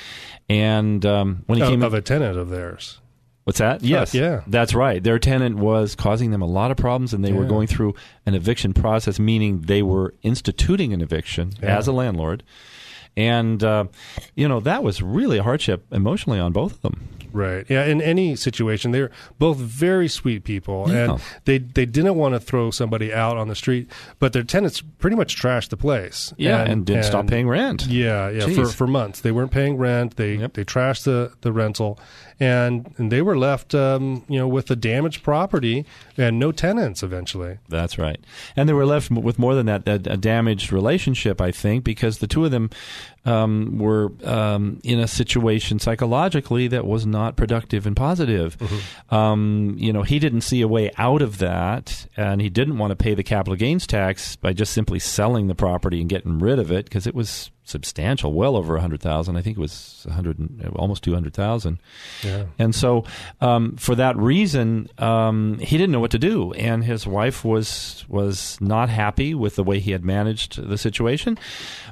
and 0.49 1.05
um, 1.05 1.43
when 1.45 1.57
he 1.57 1.63
of, 1.63 1.69
came 1.69 1.83
of 1.83 1.93
a 1.93 2.01
tenant 2.01 2.37
of 2.37 2.49
theirs. 2.49 2.99
What's 3.45 3.59
that? 3.59 3.83
Yes. 3.83 4.15
Uh, 4.15 4.17
yeah. 4.17 4.41
That's 4.47 4.73
right. 4.73 5.03
Their 5.03 5.19
tenant 5.19 5.57
was 5.57 5.93
causing 5.93 6.31
them 6.31 6.41
a 6.41 6.47
lot 6.47 6.71
of 6.71 6.77
problems, 6.77 7.13
and 7.13 7.23
they 7.23 7.29
yeah. 7.29 7.37
were 7.37 7.45
going 7.45 7.67
through 7.67 7.93
an 8.25 8.33
eviction 8.33 8.73
process, 8.73 9.19
meaning 9.19 9.61
they 9.61 9.83
were 9.83 10.15
instituting 10.23 10.93
an 10.93 11.01
eviction 11.01 11.51
yeah. 11.61 11.77
as 11.77 11.87
a 11.87 11.91
landlord 11.91 12.41
and 13.17 13.63
uh, 13.63 13.85
you 14.35 14.47
know 14.47 14.59
that 14.61 14.83
was 14.83 15.01
really 15.01 15.37
a 15.37 15.43
hardship 15.43 15.85
emotionally 15.91 16.39
on 16.39 16.51
both 16.51 16.73
of 16.73 16.81
them. 16.81 17.07
Right. 17.35 17.65
Yeah. 17.69 17.83
In 17.83 18.01
any 18.01 18.37
situation, 18.37 18.91
they're 18.91 19.11
both 19.39 19.57
very 19.57 20.07
sweet 20.07 20.45
people, 20.45 20.85
yeah. 20.87 21.11
and 21.11 21.21
they 21.43 21.57
they 21.57 21.85
didn't 21.85 22.15
want 22.15 22.33
to 22.33 22.39
throw 22.39 22.71
somebody 22.71 23.13
out 23.13 23.35
on 23.35 23.49
the 23.49 23.55
street, 23.55 23.91
but 24.19 24.31
their 24.31 24.43
tenants 24.43 24.79
pretty 24.79 25.17
much 25.17 25.35
trashed 25.35 25.69
the 25.69 25.77
place. 25.77 26.33
Yeah, 26.37 26.61
and, 26.61 26.71
and 26.71 26.85
didn't 26.85 26.99
and, 26.99 27.05
stop 27.05 27.27
paying 27.27 27.49
rent. 27.49 27.87
Yeah, 27.87 28.29
yeah. 28.29 28.47
For 28.47 28.67
for 28.67 28.87
months, 28.87 29.19
they 29.19 29.33
weren't 29.33 29.51
paying 29.51 29.75
rent. 29.75 30.15
They 30.15 30.35
yep. 30.35 30.53
they 30.53 30.63
trashed 30.63 31.03
the 31.03 31.33
the 31.41 31.51
rental, 31.51 31.99
and, 32.39 32.93
and 32.97 33.11
they 33.11 33.21
were 33.21 33.37
left, 33.37 33.73
um, 33.73 34.23
you 34.27 34.37
know, 34.37 34.47
with 34.47 34.69
a 34.71 34.75
damaged 34.75 35.23
property 35.23 35.85
and 36.17 36.39
no 36.39 36.51
tenants 36.51 37.03
eventually. 37.03 37.59
That's 37.69 37.97
right, 37.97 38.19
and 38.55 38.67
they 38.67 38.73
were 38.73 38.85
left 38.85 39.11
with 39.11 39.39
more 39.39 39.55
than 39.55 39.65
that, 39.67 39.87
a, 39.87 39.93
a 40.13 40.17
damaged 40.17 40.71
relationship, 40.71 41.41
I 41.41 41.51
think, 41.51 41.83
because 41.83 42.19
the 42.19 42.27
two 42.27 42.45
of 42.45 42.51
them 42.51 42.69
um, 43.25 43.77
were 43.79 44.11
um, 44.23 44.79
in 44.83 44.99
a 44.99 45.07
situation 45.07 45.79
psychologically 45.79 46.67
that 46.67 46.85
was 46.85 47.05
not 47.05 47.35
productive 47.35 47.87
and 47.87 47.95
positive. 47.95 48.57
Mm-hmm. 48.57 49.15
Um, 49.15 49.75
you 49.77 49.91
know, 49.91 50.03
he 50.03 50.19
didn't 50.19 50.41
see 50.41 50.61
a 50.61 50.67
way 50.67 50.91
out 50.97 51.21
of 51.21 51.39
that, 51.39 52.07
and 52.15 52.41
he 52.41 52.49
didn't 52.49 52.77
want 52.77 52.91
to 52.91 52.95
pay 52.95 53.13
the 53.13 53.23
capital 53.23 53.55
gains 53.55 53.87
tax 53.87 54.35
by 54.35 54.53
just 54.53 54.73
simply 54.73 54.99
selling 54.99 55.47
the 55.47 55.55
property 55.55 56.01
and 56.01 56.09
getting 56.09 56.39
rid 56.39 56.59
of 56.59 56.71
it 56.71 56.85
because 56.85 57.07
it 57.07 57.15
was 57.15 57.49
substantial, 57.65 58.31
well 58.31 58.55
over 58.55 58.77
a 58.77 58.81
hundred 58.81 59.01
thousand. 59.01 59.35
I 59.35 59.41
think 59.41 59.57
it 59.57 59.59
was 59.59 60.05
hundred, 60.09 60.37
almost 60.75 61.03
two 61.03 61.13
hundred 61.13 61.33
thousand. 61.33 61.79
Yeah. 62.23 62.45
And 62.57 62.73
so, 62.73 63.03
um, 63.41 63.75
for 63.75 63.95
that 63.95 64.15
reason, 64.15 64.89
um, 64.99 65.57
he 65.59 65.77
didn't 65.77 65.91
know 65.91 65.99
what 65.99 66.11
to 66.11 66.19
do, 66.19 66.53
and 66.53 66.83
his 66.83 67.05
wife 67.05 67.43
was 67.43 68.05
was 68.07 68.57
not 68.61 68.89
happy 68.89 69.33
with 69.33 69.55
the 69.55 69.63
way 69.63 69.79
he 69.79 69.91
had 69.91 70.05
managed 70.05 70.61
the 70.61 70.77
situation. 70.77 71.37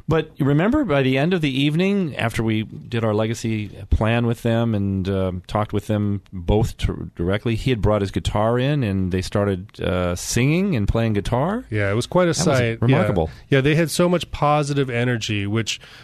But 0.08 0.32
you 0.36 0.46
remember, 0.46 0.84
by 0.84 1.02
the 1.02 1.18
end 1.18 1.34
of 1.34 1.42
the 1.42 1.50
evening, 1.50 2.16
after 2.18 2.44
we 2.44 2.64
did 2.64 3.04
our 3.04 3.14
legacy 3.14 3.70
plan 3.90 4.28
with 4.28 4.44
them 4.44 4.76
and 4.76 5.10
uh, 5.10 5.32
talked 5.48 5.74
with 5.74 5.88
them 5.88 6.22
both 6.32 6.78
t- 6.78 6.94
directly, 7.16 7.56
he 7.56 7.70
had 7.72 7.82
brought 7.82 8.02
his 8.02 8.12
guitar 8.12 8.60
in, 8.60 8.84
and 8.84 9.12
they 9.12 9.22
started 9.22 9.80
uh, 9.82 10.16
singing 10.16 10.76
and 10.76 10.88
playing 10.88 11.14
guitar. 11.14 11.66
Yeah, 11.70 11.90
it 11.90 11.96
was 11.96 12.06
quite 12.06 12.26
a 12.26 12.36
was 12.36 12.38
sight. 12.38 12.82
remarkable. 12.82 13.30
Yeah. 13.48 13.58
yeah, 13.58 13.62
they 13.62 13.76
had 13.76 13.90
so 13.90 14.08
much 14.08 14.30
positive 14.30 14.90
energy, 14.90 15.48
which 15.48 15.63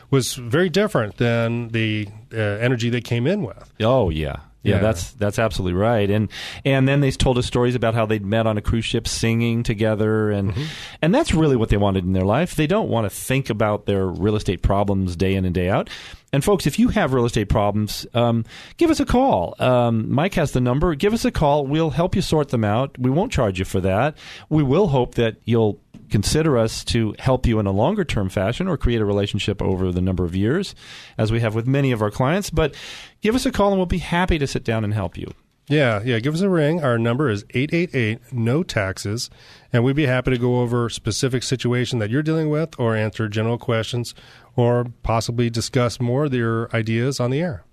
was 0.09 0.33
very 0.35 0.69
different 0.69 1.17
than 1.17 1.69
the 1.69 2.07
uh, 2.33 2.37
energy 2.37 2.89
they 2.89 3.01
came 3.01 3.27
in 3.27 3.43
with. 3.43 3.71
Oh 3.81 4.09
yeah. 4.09 4.37
Yeah, 4.61 4.75
Yeah. 4.75 4.81
that's 4.81 5.11
that's 5.11 5.39
absolutely 5.39 5.79
right. 5.79 6.09
And 6.09 6.27
and 6.65 6.85
then 6.85 6.99
they 6.99 7.11
told 7.11 7.37
us 7.37 7.45
stories 7.45 7.75
about 7.75 7.93
how 7.95 8.05
they'd 8.05 8.25
met 8.25 8.45
on 8.45 8.57
a 8.57 8.61
cruise 8.61 8.83
ship 8.83 9.07
singing 9.07 9.63
together 9.63 10.31
and 10.31 10.53
and 11.01 11.15
that's 11.15 11.33
really 11.33 11.55
what 11.55 11.69
they 11.69 11.77
wanted 11.77 12.03
in 12.03 12.11
their 12.11 12.25
life. 12.25 12.55
They 12.55 12.67
don't 12.67 12.89
want 12.89 13.05
to 13.05 13.09
think 13.09 13.49
about 13.49 13.85
their 13.85 14.05
real 14.05 14.35
estate 14.35 14.61
problems 14.61 15.15
day 15.15 15.35
in 15.35 15.45
and 15.45 15.55
day 15.55 15.69
out. 15.69 15.89
And 16.33 16.43
folks, 16.43 16.67
if 16.67 16.77
you 16.77 16.89
have 16.89 17.13
real 17.13 17.25
estate 17.25 17.47
problems, 17.47 18.05
um, 18.13 18.43
give 18.75 18.91
us 18.91 18.99
a 18.99 19.05
call. 19.05 19.55
Um, 19.59 20.11
Mike 20.11 20.33
has 20.35 20.51
the 20.51 20.61
number. 20.61 20.93
Give 20.93 21.13
us 21.13 21.23
a 21.25 21.31
call. 21.31 21.65
We'll 21.65 21.89
help 21.91 22.13
you 22.15 22.21
sort 22.21 22.49
them 22.49 22.63
out. 22.65 22.95
We 22.99 23.09
won't 23.09 23.31
charge 23.31 23.57
you 23.59 23.65
for 23.65 23.79
that. 23.81 24.15
We 24.49 24.61
will 24.61 24.89
hope 24.89 25.15
that 25.15 25.37
you'll 25.45 25.79
consider 26.09 26.57
us 26.57 26.83
to 26.85 27.15
help 27.19 27.45
you 27.45 27.59
in 27.59 27.65
a 27.65 27.71
longer 27.71 28.03
term 28.03 28.29
fashion 28.29 28.67
or 28.67 28.77
create 28.77 29.01
a 29.01 29.05
relationship 29.05 29.61
over 29.61 29.91
the 29.91 30.01
number 30.01 30.25
of 30.25 30.35
years, 30.35 30.75
as 31.17 31.31
we 31.31 31.39
have 31.39 31.55
with 31.55 31.67
many 31.67 31.91
of 31.91 32.01
our 32.01 32.11
clients. 32.11 32.49
But 32.49 32.75
give 33.21 33.35
us 33.35 33.45
a 33.45 33.51
call 33.51 33.69
and 33.69 33.77
we'll 33.77 33.85
be 33.85 33.99
happy 33.99 34.37
to 34.39 34.47
sit 34.47 34.63
down 34.63 34.83
and 34.83 34.93
help 34.93 35.17
you. 35.17 35.33
Yeah, 35.69 36.01
yeah. 36.03 36.17
Give 36.17 36.33
us 36.33 36.41
a 36.41 36.49
ring. 36.49 36.83
Our 36.83 36.97
number 36.97 37.29
is 37.29 37.45
888 37.51 38.33
no 38.33 38.63
taxes. 38.63 39.29
And 39.71 39.83
we'd 39.83 39.95
be 39.95 40.07
happy 40.07 40.31
to 40.31 40.37
go 40.37 40.61
over 40.61 40.89
specific 40.89 41.43
situation 41.43 41.99
that 41.99 42.09
you're 42.09 42.23
dealing 42.23 42.49
with 42.49 42.73
or 42.79 42.95
answer 42.95 43.27
general 43.29 43.59
questions 43.59 44.15
or 44.55 44.87
possibly 45.03 45.51
discuss 45.51 45.99
more 45.99 46.25
of 46.25 46.33
your 46.33 46.75
ideas 46.75 47.19
on 47.19 47.29
the 47.29 47.41
air. 47.41 47.63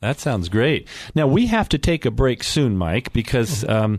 That 0.00 0.18
sounds 0.18 0.48
great. 0.48 0.88
Now 1.14 1.26
we 1.26 1.46
have 1.48 1.68
to 1.68 1.78
take 1.78 2.06
a 2.06 2.10
break 2.10 2.42
soon, 2.42 2.78
Mike, 2.78 3.12
because 3.12 3.68
um, 3.68 3.98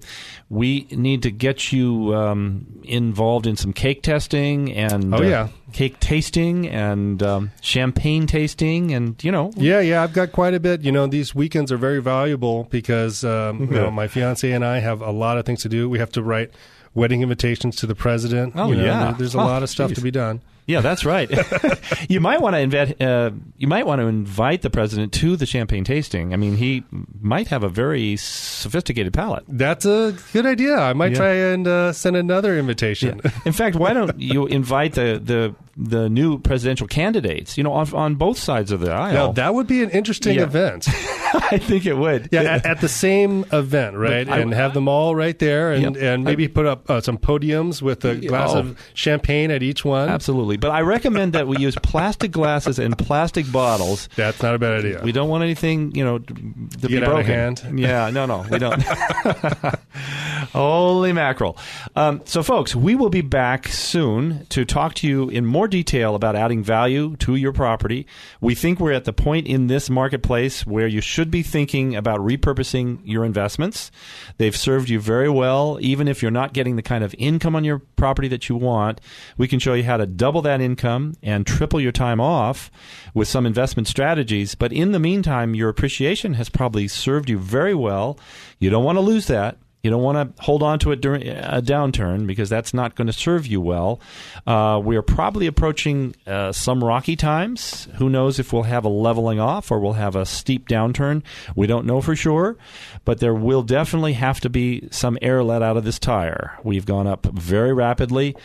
we 0.50 0.88
need 0.90 1.22
to 1.22 1.30
get 1.32 1.72
you 1.72 2.16
um, 2.16 2.66
involved 2.84 3.46
in 3.46 3.56
some 3.56 3.72
cake 3.72 4.02
testing 4.02 4.74
and 4.74 5.14
Oh, 5.14 5.22
yeah. 5.22 5.50
cake 5.74 6.00
tasting 6.00 6.68
and 6.68 7.22
um, 7.22 7.52
champagne 7.62 8.26
tasting, 8.26 8.92
and 8.96 9.24
you 9.24 9.32
know, 9.32 9.52
Yeah, 9.56 9.80
yeah, 9.82 10.02
I've 10.02 10.14
got 10.14 10.32
quite 10.32 10.56
a 10.56 10.60
bit. 10.60 10.82
You 10.82 10.92
know, 10.92 11.06
these 11.06 11.36
weekends 11.36 11.72
are 11.72 11.78
very 11.78 12.02
valuable 12.02 12.64
because 12.72 13.24
um, 13.24 13.60
you 13.60 13.68
know 13.68 13.92
my 13.92 14.08
fiance 14.08 14.52
and 14.52 14.66
I 14.66 14.80
have 14.80 15.02
a 15.02 15.12
lot 15.12 15.38
of 15.38 15.46
things 15.46 15.62
to 15.62 15.70
do. 15.70 15.88
We 15.88 16.00
have 16.00 16.12
to 16.14 16.24
write 16.24 16.50
wedding 16.96 17.22
invitations 17.22 17.76
to 17.76 17.86
the 17.86 17.96
president. 17.96 18.54
Oh, 18.56 18.70
you 18.72 18.78
know, 18.78 18.86
yeah. 18.86 19.14
there's 19.18 19.36
a 19.36 19.40
Oh, 19.40 19.46
lot 19.46 19.62
of 19.62 19.70
stuff 19.76 19.90
geez. 19.90 19.98
to 20.00 20.04
be 20.04 20.12
done. 20.12 20.42
Yeah, 20.68 20.82
that's 20.82 21.04
right. 21.06 21.30
you 22.10 22.20
might 22.22 22.40
want 22.42 22.56
to 22.56 22.60
invite. 22.60 23.02
Uh, 23.02 23.32
you 23.58 23.68
might 23.68 23.86
want 23.86 24.00
to 24.02 24.08
invite 24.08 24.62
the 24.62 24.70
president 24.70 25.12
to 25.14 25.36
the 25.36 25.46
champagne 25.46 25.84
tasting. 25.84 26.34
I 26.34 26.38
mean, 26.38 26.56
he 26.56 26.84
might 27.20 27.48
have 27.50 27.64
a 27.64 27.70
very 27.70 28.16
sophisticated 28.18 29.14
palate. 29.14 29.44
That's 29.48 29.86
a 29.86 30.16
good 30.34 30.46
idea. 30.46 30.76
I 30.78 30.94
might 30.94 31.12
Yeah. 31.12 31.18
try 31.18 31.34
and 31.34 31.68
uh, 31.68 31.94
send 31.94 32.16
another 32.16 32.58
invitation. 32.58 33.22
In 33.46 33.54
fact, 33.54 33.76
why 33.76 33.94
don't 33.94 34.20
you 34.20 34.46
invite 34.48 34.94
the 34.94 35.20
the 35.24 35.56
the 35.78 36.10
new 36.10 36.38
presidential 36.40 36.88
candidates? 36.88 37.58
You 37.58 37.64
know, 37.64 37.74
on, 37.74 37.92
on 37.94 38.16
both 38.16 38.38
sides 38.38 38.72
of 38.72 38.80
the 38.82 38.92
aisle. 38.92 39.14
Now 39.14 39.32
that 39.34 39.54
would 39.54 39.68
be 39.68 39.84
an 39.84 39.90
interesting 39.90 40.36
Yeah. 40.38 40.44
event. 40.44 40.88
I 41.34 41.58
think 41.58 41.86
it 41.86 41.94
would. 41.98 42.30
Yeah, 42.32 42.42
at, 42.42 42.66
at 42.66 42.82
the 42.82 42.90
same 42.90 43.46
event, 43.54 43.96
right? 43.96 44.28
I- 44.30 44.40
and 44.40 44.54
have 44.54 44.74
them 44.74 44.88
all 44.90 45.16
right 45.16 45.38
there, 45.40 45.72
and, 45.72 45.96
Yep. 45.96 46.04
and 46.04 46.24
maybe 46.26 46.48
put 46.50 46.66
up 46.66 46.90
uh, 46.90 47.00
some 47.02 47.18
podiums 47.18 47.82
with 47.82 48.04
a 48.06 48.16
glass 48.16 48.52
Oh. 48.54 48.60
of 48.60 48.78
champagne 48.94 49.50
at 49.52 49.64
each 49.64 49.86
one. 49.86 50.10
Absolutely. 50.10 50.51
But 50.58 50.72
I 50.72 50.82
recommend 50.82 51.34
that 51.34 51.48
we 51.48 51.58
use 51.58 51.76
plastic 51.76 52.32
glasses 52.32 52.80
and 52.80 52.98
plastic 52.98 53.52
bottles. 53.52 54.10
That's 54.16 54.42
not 54.42 54.56
a 54.56 54.60
bad 54.60 54.80
idea. 54.80 55.02
We 55.04 55.12
don't 55.12 55.30
want 55.30 55.44
anything, 55.44 55.96
you 55.96 56.04
know, 56.04 56.20
to, 56.20 56.34
to 56.34 56.34
be 56.34 56.88
Get 56.88 57.04
out 57.04 57.20
of 57.20 57.26
hand. 57.26 57.66
Yeah, 57.76 58.10
no, 58.10 58.26
no, 58.26 58.46
we 58.50 58.60
don't. 58.60 58.84
Holy 60.54 61.14
mackerel. 61.14 61.58
Um, 61.96 62.22
so, 62.26 62.44
folks, 62.44 62.76
we 62.76 62.96
will 62.96 63.10
be 63.10 63.22
back 63.22 63.68
soon 63.68 64.46
to 64.48 64.66
talk 64.66 64.94
to 64.96 65.08
you 65.08 65.30
in 65.30 65.46
more 65.46 65.68
detail 65.68 66.16
about 66.16 66.36
adding 66.36 66.64
value 66.64 67.16
to 67.18 67.36
your 67.36 67.54
property. 67.54 68.08
We 68.40 68.56
think 68.56 68.80
we're 68.80 68.92
at 68.92 69.06
the 69.06 69.14
point 69.14 69.48
in 69.48 69.68
this 69.68 69.90
marketplace 69.90 70.66
where 70.66 70.88
you 70.88 71.02
should 71.02 71.32
be 71.32 71.44
thinking 71.44 71.96
about 71.96 72.20
repurposing 72.20 73.00
your 73.04 73.26
investments. 73.26 73.92
They've 74.38 74.56
served 74.56 74.90
you 74.90 75.00
very 75.00 75.30
well, 75.30 75.78
even 75.82 76.08
if 76.08 76.22
you're 76.22 76.32
not 76.32 76.54
getting 76.54 76.76
the 76.76 76.82
kind 76.82 77.04
of 77.04 77.16
income 77.18 77.56
on 77.56 77.64
your 77.64 77.80
property 77.80 78.28
that 78.30 78.50
you 78.50 78.56
want. 78.56 79.02
We 79.38 79.48
can 79.48 79.60
show 79.60 79.74
you 79.74 79.84
how 79.84 79.98
to 79.98 80.06
double 80.06 80.42
that 80.44 80.62
income 80.62 81.16
and 81.22 81.46
triple 81.46 81.80
your 81.80 81.92
time 81.92 82.20
off 82.20 82.72
with 83.14 83.28
some 83.28 83.46
investment 83.46 83.88
strategies. 83.88 84.56
But 84.56 84.74
in 84.74 84.92
the 84.92 85.00
meantime, 85.00 85.56
your 85.56 85.70
appreciation 85.70 86.34
has 86.36 86.50
probably 86.50 86.88
served 86.88 87.30
you 87.30 87.38
very 87.38 87.76
well. 87.76 88.20
You 88.60 88.70
don't 88.70 88.84
want 88.84 88.98
to 88.98 89.02
lose 89.02 89.28
that. 89.28 89.58
You 89.84 89.90
don't 89.90 90.04
want 90.04 90.36
to 90.36 90.44
hold 90.44 90.62
on 90.62 90.80
to 90.80 90.92
it 90.92 91.02
during 91.02 91.28
a 91.28 91.62
downturn 91.62 92.28
because 92.28 92.50
that's 92.50 92.74
not 92.74 92.96
going 92.96 93.08
to 93.08 93.14
serve 93.14 93.48
you 93.48 93.60
well. 93.60 94.00
Uh, 94.46 94.80
we 94.84 94.96
are 94.96 95.02
probably 95.02 95.48
approaching 95.48 96.16
uh, 96.28 96.52
some 96.52 96.84
rocky 96.84 97.16
times. 97.16 97.88
Who 97.96 98.10
knows 98.10 98.38
if 98.38 98.54
we'll 98.54 98.64
have 98.64 98.86
a 98.86 98.90
leveling 98.90 99.40
off 99.40 99.72
or 99.72 99.80
we'll 99.80 99.94
have 99.94 100.16
a 100.16 100.26
steep 100.26 100.68
downturn? 100.68 101.24
We 101.56 101.66
don't 101.68 101.86
know 101.86 102.02
for 102.02 102.16
sure, 102.16 102.58
but 103.06 103.20
there 103.20 103.34
will 103.34 103.64
definitely 103.64 104.14
have 104.14 104.40
to 104.42 104.50
be 104.50 104.88
some 104.92 105.18
air 105.22 105.44
let 105.44 105.64
out 105.64 105.78
of 105.78 105.84
this 105.84 106.00
tire. 106.00 106.60
We've 106.64 106.86
gone 106.86 107.08
up 107.08 107.26
very 107.26 107.74
rapidly, 107.74 108.36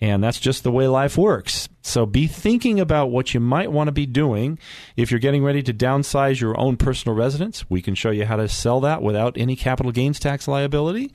and 0.00 0.24
that's 0.24 0.40
just 0.40 0.62
the 0.62 0.72
way 0.72 0.88
life 0.88 1.18
works. 1.18 1.68
So 1.86 2.04
be 2.04 2.26
thinking 2.26 2.80
about 2.80 3.10
what 3.10 3.32
you 3.32 3.40
might 3.40 3.70
want 3.70 3.88
to 3.88 3.92
be 3.92 4.06
doing. 4.06 4.58
If 4.96 5.10
you're 5.10 5.20
getting 5.20 5.44
ready 5.44 5.62
to 5.62 5.72
downsize 5.72 6.40
your 6.40 6.58
own 6.58 6.76
personal 6.76 7.16
residence, 7.16 7.70
we 7.70 7.80
can 7.80 7.94
show 7.94 8.10
you 8.10 8.26
how 8.26 8.36
to 8.36 8.48
sell 8.48 8.80
that 8.80 9.02
without 9.02 9.38
any 9.38 9.54
capital 9.54 9.92
gains 9.92 10.18
tax 10.18 10.48
liability. 10.48 11.12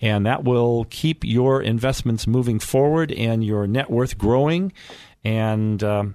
And 0.00 0.26
that 0.26 0.44
will 0.44 0.86
keep 0.90 1.24
your 1.24 1.62
investments 1.62 2.26
moving 2.26 2.58
forward 2.58 3.12
and 3.12 3.42
your 3.42 3.66
net 3.66 3.90
worth 3.90 4.18
growing 4.18 4.72
and 5.24 5.82
um, 5.82 6.14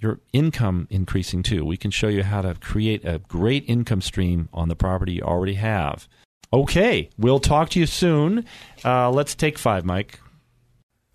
your 0.00 0.20
income 0.32 0.88
increasing 0.90 1.42
too. 1.42 1.64
We 1.64 1.76
can 1.76 1.90
show 1.90 2.08
you 2.08 2.22
how 2.22 2.40
to 2.40 2.54
create 2.54 3.04
a 3.04 3.18
great 3.18 3.64
income 3.68 4.00
stream 4.00 4.48
on 4.52 4.68
the 4.68 4.76
property 4.76 5.12
you 5.12 5.22
already 5.22 5.54
have. 5.54 6.08
Okay, 6.54 7.10
we'll 7.18 7.40
talk 7.40 7.68
to 7.70 7.78
you 7.78 7.86
soon. 7.86 8.46
Uh, 8.84 9.10
let's 9.10 9.34
take 9.34 9.58
five, 9.58 9.84
Mike. 9.84 10.20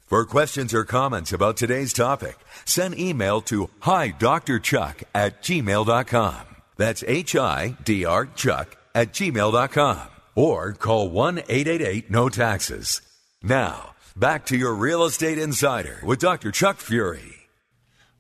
For 0.08 0.24
questions 0.24 0.74
or 0.74 0.86
comments 0.86 1.34
about 1.34 1.58
today's 1.58 1.92
topic, 1.92 2.38
send 2.64 2.98
email 2.98 3.42
to 3.42 3.70
hi 3.82 4.08
Dr. 4.08 4.58
Chuck 4.58 5.04
at 5.14 5.44
gmail.com. 5.44 6.46
That's 6.78 7.04
H 7.06 7.36
I 7.36 7.76
D 7.84 8.06
R 8.06 8.26
Chuck 8.28 8.78
at 8.96 9.12
gmail.com. 9.12 10.08
Or 10.34 10.72
call 10.72 11.10
1 11.10 11.40
888 11.40 12.10
No 12.10 12.30
Taxes. 12.30 13.02
Now, 13.44 13.96
back 14.16 14.46
to 14.46 14.56
your 14.56 14.76
Real 14.76 15.04
Estate 15.04 15.40
Insider 15.40 16.00
with 16.06 16.20
Dr. 16.20 16.52
Chuck 16.52 16.78
Fury. 16.78 17.38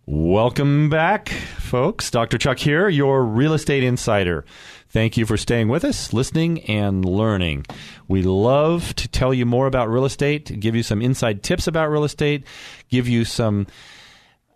Welcome 0.09 0.89
back, 0.89 1.27
folks. 1.27 2.09
Dr. 2.11 2.37
Chuck 2.37 2.59
here, 2.59 2.87
your 2.87 3.25
real 3.25 3.53
estate 3.53 3.83
insider. 3.83 4.45
Thank 4.89 5.17
you 5.17 5.25
for 5.25 5.37
staying 5.37 5.67
with 5.67 5.83
us, 5.83 6.13
listening, 6.13 6.61
and 6.61 7.03
learning. 7.03 7.65
We 8.07 8.23
love 8.23 8.95
to 8.95 9.07
tell 9.07 9.33
you 9.33 9.45
more 9.45 9.67
about 9.67 9.89
real 9.89 10.05
estate, 10.05 10.59
give 10.59 10.75
you 10.75 10.83
some 10.83 11.01
inside 11.01 11.43
tips 11.43 11.67
about 11.67 11.89
real 11.89 12.05
estate, 12.05 12.45
give 12.89 13.07
you 13.07 13.25
some 13.25 13.67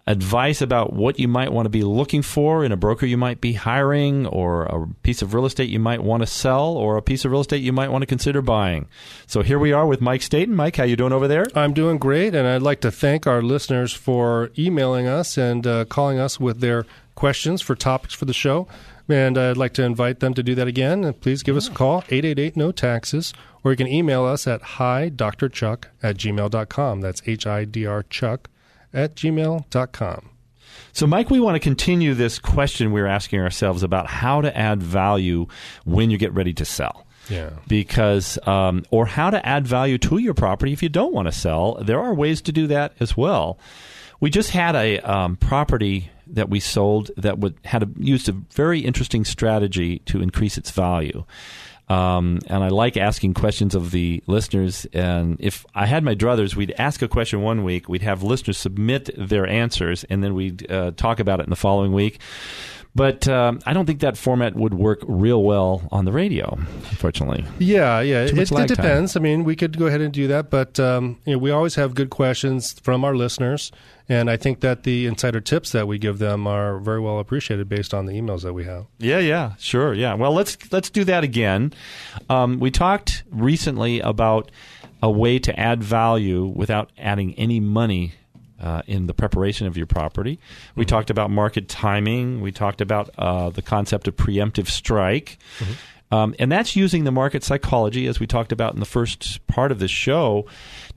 advice 0.07 0.61
about 0.61 0.93
what 0.93 1.19
you 1.19 1.27
might 1.27 1.51
want 1.51 1.65
to 1.65 1.69
be 1.69 1.83
looking 1.83 2.21
for 2.21 2.65
in 2.65 2.71
a 2.71 2.77
broker 2.77 3.05
you 3.05 3.17
might 3.17 3.39
be 3.39 3.53
hiring 3.53 4.25
or 4.27 4.63
a 4.63 4.87
piece 5.03 5.21
of 5.21 5.33
real 5.33 5.45
estate 5.45 5.69
you 5.69 5.79
might 5.79 6.01
want 6.01 6.23
to 6.23 6.27
sell 6.27 6.75
or 6.75 6.97
a 6.97 7.01
piece 7.01 7.23
of 7.23 7.31
real 7.31 7.41
estate 7.41 7.61
you 7.61 7.71
might 7.71 7.91
want 7.91 8.01
to 8.01 8.07
consider 8.07 8.41
buying. 8.41 8.87
So 9.27 9.41
here 9.41 9.59
we 9.59 9.73
are 9.73 9.85
with 9.85 10.01
Mike 10.01 10.21
Staten. 10.21 10.55
Mike, 10.55 10.75
how 10.77 10.85
you 10.85 10.95
doing 10.95 11.13
over 11.13 11.27
there? 11.27 11.45
I'm 11.55 11.73
doing 11.73 11.97
great, 11.97 12.33
and 12.33 12.47
I'd 12.47 12.61
like 12.61 12.81
to 12.81 12.91
thank 12.91 13.27
our 13.27 13.41
listeners 13.41 13.93
for 13.93 14.49
emailing 14.57 15.07
us 15.07 15.37
and 15.37 15.67
uh, 15.67 15.85
calling 15.85 16.19
us 16.19 16.39
with 16.39 16.61
their 16.61 16.85
questions 17.15 17.61
for 17.61 17.75
topics 17.75 18.13
for 18.13 18.25
the 18.25 18.33
show. 18.33 18.67
And 19.09 19.37
I'd 19.37 19.57
like 19.57 19.73
to 19.73 19.83
invite 19.83 20.19
them 20.19 20.33
to 20.33 20.43
do 20.43 20.55
that 20.55 20.67
again. 20.67 21.03
And 21.03 21.19
please 21.19 21.43
give 21.43 21.57
us 21.57 21.67
a 21.67 21.71
call, 21.71 21.99
888 22.09 22.55
No 22.55 22.71
Taxes, 22.71 23.33
or 23.63 23.71
you 23.71 23.77
can 23.77 23.87
email 23.87 24.25
us 24.25 24.47
at 24.47 24.61
hi 24.61 25.09
Dr. 25.09 25.49
Chuck 25.49 25.89
at 26.01 26.17
gmail.com. 26.17 27.01
That's 27.01 27.21
H 27.25 27.45
I 27.45 27.65
D 27.65 27.85
R 27.85 28.03
Chuck 28.03 28.49
at 28.93 29.15
gmail.com. 29.15 30.29
So, 30.93 31.07
Mike, 31.07 31.29
we 31.29 31.39
want 31.39 31.55
to 31.55 31.59
continue 31.59 32.13
this 32.13 32.39
question 32.39 32.91
we 32.91 33.01
we're 33.01 33.07
asking 33.07 33.39
ourselves 33.39 33.83
about 33.83 34.07
how 34.07 34.41
to 34.41 34.55
add 34.57 34.83
value 34.83 35.47
when 35.85 36.09
you 36.09 36.17
get 36.17 36.33
ready 36.33 36.53
to 36.53 36.65
sell. 36.65 37.07
Yeah. 37.29 37.51
Because, 37.67 38.37
um, 38.45 38.83
or 38.91 39.05
how 39.05 39.29
to 39.29 39.45
add 39.45 39.65
value 39.65 39.97
to 39.99 40.17
your 40.17 40.33
property 40.33 40.73
if 40.73 40.83
you 40.83 40.89
don't 40.89 41.13
want 41.13 41.27
to 41.27 41.31
sell. 41.31 41.75
There 41.81 41.99
are 41.99 42.13
ways 42.13 42.41
to 42.43 42.51
do 42.51 42.67
that 42.67 42.93
as 42.99 43.15
well. 43.15 43.57
We 44.19 44.29
just 44.29 44.51
had 44.51 44.75
a 44.75 44.99
um, 44.99 45.37
property 45.37 46.11
that 46.33 46.49
we 46.49 46.59
sold 46.59 47.11
that 47.17 47.39
would 47.39 47.57
had 47.65 47.83
a, 47.83 47.89
used 47.97 48.29
a 48.29 48.33
very 48.53 48.79
interesting 48.79 49.25
strategy 49.25 49.99
to 50.05 50.21
increase 50.21 50.57
its 50.57 50.71
value. 50.71 51.23
Um, 51.89 52.39
and 52.47 52.63
I 52.63 52.69
like 52.69 52.95
asking 52.95 53.33
questions 53.33 53.75
of 53.75 53.91
the 53.91 54.23
listeners. 54.25 54.87
And 54.93 55.35
if 55.41 55.65
I 55.75 55.85
had 55.85 56.05
my 56.05 56.15
druthers, 56.15 56.55
we'd 56.55 56.73
ask 56.77 57.01
a 57.01 57.07
question 57.09 57.41
one 57.41 57.65
week, 57.65 57.89
we'd 57.89 58.01
have 58.01 58.23
listeners 58.23 58.57
submit 58.57 59.09
their 59.17 59.45
answers, 59.45 60.05
and 60.05 60.23
then 60.23 60.33
we'd 60.33 60.71
uh, 60.71 60.91
talk 60.91 61.19
about 61.19 61.41
it 61.41 61.43
in 61.43 61.49
the 61.49 61.57
following 61.57 61.91
week. 61.91 62.21
But 62.93 63.25
um, 63.29 63.61
I 63.65 63.71
don't 63.71 63.85
think 63.85 64.01
that 64.01 64.17
format 64.17 64.53
would 64.55 64.73
work 64.73 64.99
real 65.07 65.43
well 65.43 65.87
on 65.91 66.03
the 66.03 66.11
radio, 66.11 66.57
unfortunately. 66.89 67.45
Yeah, 67.57 68.01
yeah. 68.01 68.23
It, 68.23 68.37
it 68.37 68.67
depends. 68.67 69.15
I 69.15 69.21
mean, 69.21 69.45
we 69.45 69.55
could 69.55 69.77
go 69.77 69.87
ahead 69.87 70.01
and 70.01 70.13
do 70.13 70.27
that, 70.27 70.49
but 70.49 70.77
um, 70.77 71.17
you 71.25 71.33
know, 71.33 71.37
we 71.37 71.51
always 71.51 71.75
have 71.75 71.95
good 71.95 72.09
questions 72.09 72.77
from 72.81 73.05
our 73.05 73.15
listeners, 73.15 73.71
and 74.09 74.29
I 74.29 74.35
think 74.35 74.59
that 74.59 74.83
the 74.83 75.05
insider 75.05 75.39
tips 75.39 75.71
that 75.71 75.87
we 75.87 75.99
give 75.99 76.19
them 76.19 76.45
are 76.47 76.79
very 76.79 76.99
well 76.99 77.19
appreciated 77.19 77.69
based 77.69 77.93
on 77.93 78.07
the 78.07 78.13
emails 78.13 78.41
that 78.41 78.53
we 78.53 78.65
have. 78.65 78.87
Yeah, 78.97 79.19
yeah, 79.19 79.53
sure, 79.57 79.93
yeah. 79.93 80.13
Well, 80.15 80.33
let's 80.33 80.57
let's 80.73 80.89
do 80.89 81.05
that 81.05 81.23
again. 81.23 81.73
Um, 82.29 82.59
we 82.59 82.71
talked 82.71 83.23
recently 83.31 84.01
about 84.01 84.51
a 85.01 85.09
way 85.09 85.39
to 85.39 85.57
add 85.57 85.81
value 85.81 86.45
without 86.45 86.91
adding 86.97 87.33
any 87.35 87.61
money 87.61 88.15
uh, 88.61 88.81
in 88.87 89.07
the 89.07 89.13
preparation 89.13 89.67
of 89.67 89.75
your 89.75 89.87
property. 89.87 90.39
We 90.75 90.85
talked 90.85 91.09
about 91.09 91.31
market 91.31 91.67
timing. 91.67 92.41
We 92.41 92.51
talked 92.51 92.79
about 92.81 93.09
uh, 93.17 93.49
the 93.49 93.61
concept 93.61 94.07
of 94.07 94.15
preemptive 94.15 94.67
strike. 94.67 95.39
Um, 96.11 96.35
and 96.39 96.51
that's 96.51 96.75
using 96.75 97.05
the 97.05 97.11
market 97.11 97.41
psychology, 97.41 98.05
as 98.05 98.19
we 98.19 98.27
talked 98.27 98.51
about 98.51 98.73
in 98.73 98.81
the 98.81 98.85
first 98.85 99.45
part 99.47 99.71
of 99.71 99.79
this 99.79 99.91
show, 99.91 100.45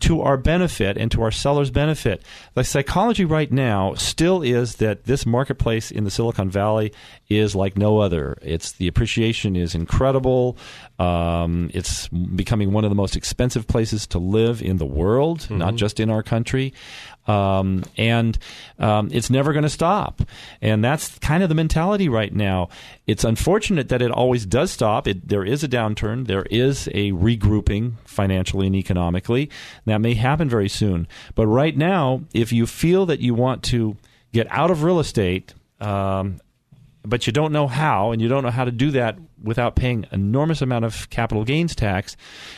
to 0.01 0.23
our 0.23 0.37
benefit 0.37 0.99
and 0.99 1.09
to 1.13 1.23
our 1.23 1.31
sellers' 1.31 1.71
benefit. 1.71 2.21
The 2.55 2.65
psychology 2.65 3.25
right 3.25 3.51
now 3.51 3.95
still 3.95 4.43
is 4.43 4.77
that 4.77 5.05
this 5.05 5.25
marketplace 5.25 5.93
in 5.93 6.03
the 6.03 6.11
Silicon 6.11 6.51
Valley 6.51 6.93
is 7.29 7.55
like 7.55 7.79
no 7.79 8.01
other. 8.01 8.37
It's 8.43 8.73
the 8.73 8.89
appreciation 8.89 9.55
is 9.55 9.77
incredible. 9.77 10.59
Um, 10.99 11.71
it's 11.73 12.09
becoming 12.09 12.73
one 12.73 12.83
of 12.85 12.91
the 12.91 12.97
most 12.97 13.15
expensive 13.15 13.69
places 13.69 14.09
to 14.09 14.19
live 14.19 14.63
in 14.63 14.79
the 14.79 14.87
world, 14.87 15.49
not 15.49 15.77
just 15.77 16.01
in 16.01 16.11
our 16.11 16.25
country. 16.25 16.75
Um, 17.27 17.85
and 17.97 18.39
um, 18.79 19.09
it's 19.13 19.31
never 19.31 19.53
going 19.53 19.63
to 19.63 19.71
stop. 19.71 20.23
And 20.61 20.85
that's 20.85 21.19
kind 21.19 21.43
of 21.43 21.49
the 21.49 21.55
mentality 21.55 22.09
right 22.09 22.35
now. 22.35 22.69
It's 23.07 23.25
unfortunate 23.25 23.89
that 23.89 24.03
it 24.03 24.11
always 24.11 24.45
does 24.45 24.71
stop. 24.71 25.09
It, 25.09 25.29
there 25.29 25.45
is 25.45 25.65
a 25.65 25.69
downturn. 25.69 26.27
There 26.27 26.47
is 26.51 26.89
a 26.89 27.13
regrouping 27.13 27.95
financially 28.05 28.67
and 28.67 28.77
economically. 28.77 29.51
That 29.87 30.01
may 30.01 30.15
happen 30.15 30.49
very 30.49 30.69
soon. 30.69 31.09
But 31.35 31.47
right 31.47 31.77
now, 31.77 32.23
if 32.35 32.53
you 32.53 32.67
feel 32.67 33.07
that 33.07 33.21
you 33.21 33.35
want 33.35 33.63
to 33.65 33.97
get 34.33 34.47
out 34.51 34.71
of 34.71 34.83
real 34.83 35.01
estate, 35.01 35.55
um, 35.81 36.41
but 37.05 37.27
you 37.27 37.33
don't 37.33 37.53
know 37.53 37.67
how, 37.67 38.13
and 38.13 38.21
you 38.21 38.29
don't 38.29 38.43
know 38.43 38.51
how 38.51 38.65
to 38.65 38.73
do 38.73 38.91
that 38.93 39.19
without 39.43 39.77
paying 39.77 40.07
enormous 40.11 40.63
amount 40.63 40.87
of 40.87 41.09
capital 41.11 41.45
gains 41.45 41.75
tax, 41.75 42.17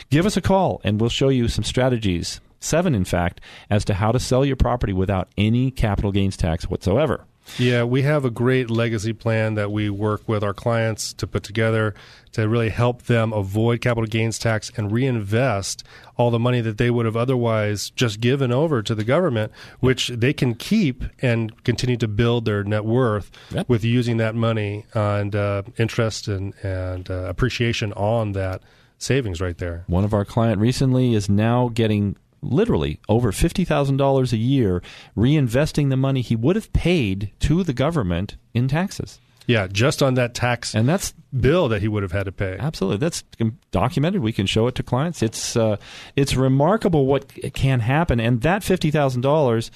give 0.09 0.25
us 0.25 0.37
a 0.37 0.41
call 0.41 0.79
and 0.83 1.01
we'll 1.01 1.09
show 1.09 1.29
you 1.29 1.47
some 1.47 1.63
strategies, 1.63 2.39
seven 2.59 2.93
in 2.95 3.05
fact, 3.05 3.41
as 3.69 3.85
to 3.85 3.93
how 3.95 4.11
to 4.11 4.19
sell 4.19 4.45
your 4.45 4.55
property 4.55 4.93
without 4.93 5.27
any 5.37 5.71
capital 5.71 6.11
gains 6.11 6.37
tax 6.37 6.69
whatsoever. 6.69 7.25
Yeah, 7.57 7.85
we 7.85 8.01
have 8.01 8.25
a 8.25 8.29
great 8.29 8.69
legacy 8.69 9.13
plan 9.13 9.53
that 9.55 9.71
we 9.71 9.89
work 9.89 10.27
with 10.27 10.43
our 10.43 10.53
clients 10.53 11.13
to 11.13 11.25
put 11.25 11.43
together 11.43 11.95
to 12.33 12.49
really 12.49 12.67
help 12.67 13.03
them 13.03 13.31
avoid 13.31 13.79
capital 13.79 14.05
gains 14.05 14.37
tax 14.37 14.69
and 14.75 14.91
reinvest 14.91 15.81
all 16.17 16.29
the 16.29 16.39
money 16.39 16.59
that 16.59 16.77
they 16.77 16.91
would 16.91 17.05
have 17.05 17.15
otherwise 17.15 17.89
just 17.91 18.19
given 18.19 18.51
over 18.51 18.81
to 18.83 18.93
the 18.93 19.05
government, 19.05 19.53
which 19.79 20.09
they 20.09 20.33
can 20.33 20.55
keep 20.55 21.05
and 21.21 21.63
continue 21.63 21.95
to 21.95 22.07
build 22.09 22.43
their 22.43 22.65
net 22.65 22.83
worth 22.83 23.31
Yep. 23.51 23.69
with 23.69 23.85
using 23.85 24.17
that 24.17 24.35
money 24.35 24.83
and 24.93 25.33
uh, 25.33 25.61
interest 25.77 26.27
and, 26.27 26.53
and 26.63 27.09
uh, 27.09 27.27
appreciation 27.29 27.93
on 27.93 28.33
that 28.33 28.61
savings 28.97 29.39
right 29.39 29.57
there. 29.57 29.85
One 29.87 30.03
of 30.03 30.13
our 30.13 30.25
client 30.25 30.59
recently 30.59 31.13
is 31.13 31.29
now 31.29 31.69
getting 31.73 32.17
literally 32.41 32.99
over 33.09 33.31
$50,000 33.31 34.33
a 34.33 34.37
year 34.37 34.81
reinvesting 35.15 35.89
the 35.89 35.97
money 35.97 36.21
he 36.21 36.35
would 36.35 36.55
have 36.55 36.71
paid 36.73 37.31
to 37.39 37.63
the 37.63 37.73
government 37.73 38.37
in 38.53 38.67
taxes. 38.67 39.19
Yeah, 39.47 39.67
just 39.67 40.03
on 40.03 40.15
that 40.15 40.33
tax 40.33 40.75
And 40.75 40.87
that's 40.89 41.13
bill 41.39 41.69
that 41.69 41.81
he 41.81 41.87
would 41.87 42.03
have 42.03 42.11
had 42.11 42.25
to 42.25 42.33
pay. 42.33 42.57
Absolutely, 42.59 42.97
that's 42.97 43.23
documented. 43.71 44.21
We 44.21 44.33
can 44.33 44.45
show 44.45 44.67
it 44.67 44.75
to 44.75 44.83
clients. 44.83 45.23
It's 45.23 45.55
uh, 45.55 45.77
it's 46.17 46.35
remarkable 46.35 47.05
what 47.05 47.29
can 47.53 47.79
happen, 47.79 48.19
and 48.19 48.41
that 48.41 48.61
fifty 48.61 48.91
thousand 48.91 49.21
dollars. 49.21 49.71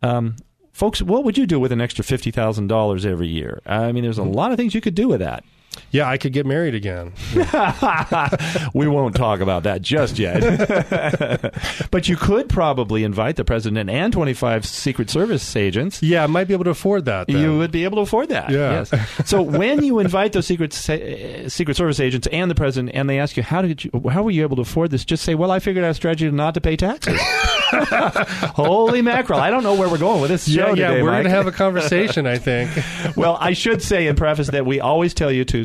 Um, 0.00 0.36
folks, 0.72 1.02
what 1.02 1.24
would 1.24 1.36
you 1.36 1.44
do 1.44 1.58
with 1.58 1.72
an 1.72 1.80
extra 1.80 2.04
fifty 2.04 2.30
thousand 2.30 2.68
dollars 2.68 3.04
every 3.04 3.26
year? 3.26 3.60
I 3.66 3.90
mean, 3.90 4.04
there's 4.04 4.18
a 4.18 4.22
lot 4.22 4.52
of 4.52 4.58
things 4.58 4.76
you 4.76 4.80
could 4.80 4.94
do 4.94 5.08
with 5.08 5.18
that. 5.18 5.42
Yeah, 5.90 6.08
I 6.08 6.18
could 6.18 6.32
get 6.32 6.46
married 6.46 6.74
again. 6.74 7.12
we 8.74 8.86
won't 8.88 9.14
talk 9.14 9.40
about 9.40 9.62
that 9.64 9.82
just 9.82 10.18
yet. 10.18 10.40
but 11.90 12.08
you 12.08 12.16
could 12.16 12.48
probably 12.48 13.04
invite 13.04 13.36
the 13.36 13.44
president 13.44 13.90
and 13.90 14.12
25 14.12 14.64
Secret 14.66 15.10
Service 15.10 15.54
agents. 15.56 16.02
Yeah, 16.02 16.24
I 16.24 16.26
might 16.26 16.48
be 16.48 16.54
able 16.54 16.64
to 16.64 16.70
afford 16.70 17.04
that. 17.06 17.26
then. 17.28 17.36
You 17.38 17.58
would 17.58 17.70
be 17.70 17.84
able 17.84 17.96
to 17.96 18.02
afford 18.02 18.28
that. 18.30 18.50
Yeah. 18.50 18.84
Yes. 18.90 19.28
So 19.28 19.42
when 19.42 19.82
you 19.84 19.98
invite 19.98 20.32
those 20.32 20.46
secret 20.46 20.72
Sa- 20.72 20.94
uh, 20.94 21.48
Secret 21.48 21.76
Service 21.76 22.00
agents 22.00 22.26
and 22.32 22.50
the 22.50 22.54
president, 22.54 22.94
and 22.94 23.08
they 23.08 23.18
ask 23.18 23.36
you 23.36 23.42
how 23.42 23.62
did 23.62 23.84
you, 23.84 23.90
how 24.10 24.22
were 24.22 24.30
you 24.30 24.42
able 24.42 24.56
to 24.56 24.62
afford 24.62 24.90
this? 24.90 25.04
Just 25.04 25.24
say, 25.24 25.34
well, 25.34 25.50
I 25.50 25.58
figured 25.58 25.84
out 25.84 25.90
a 25.90 25.94
strategy 25.94 26.30
not 26.30 26.54
to 26.54 26.60
pay 26.60 26.76
taxes. 26.76 27.18
Holy 27.70 29.02
mackerel! 29.02 29.40
I 29.40 29.50
don't 29.50 29.62
know 29.62 29.74
where 29.74 29.88
we're 29.88 29.98
going 29.98 30.20
with 30.20 30.30
this 30.30 30.46
Yeah, 30.48 30.66
show 30.66 30.74
yeah, 30.74 30.88
today, 30.88 31.02
we're 31.02 31.10
going 31.10 31.24
to 31.24 31.30
have 31.30 31.46
a 31.46 31.52
conversation, 31.52 32.26
I 32.26 32.38
think. 32.38 32.70
well, 33.16 33.36
I 33.40 33.52
should 33.52 33.82
say 33.82 34.06
in 34.06 34.16
preface 34.16 34.48
that 34.48 34.64
we 34.66 34.80
always 34.80 35.14
tell 35.14 35.32
you 35.32 35.44
to 35.46 35.64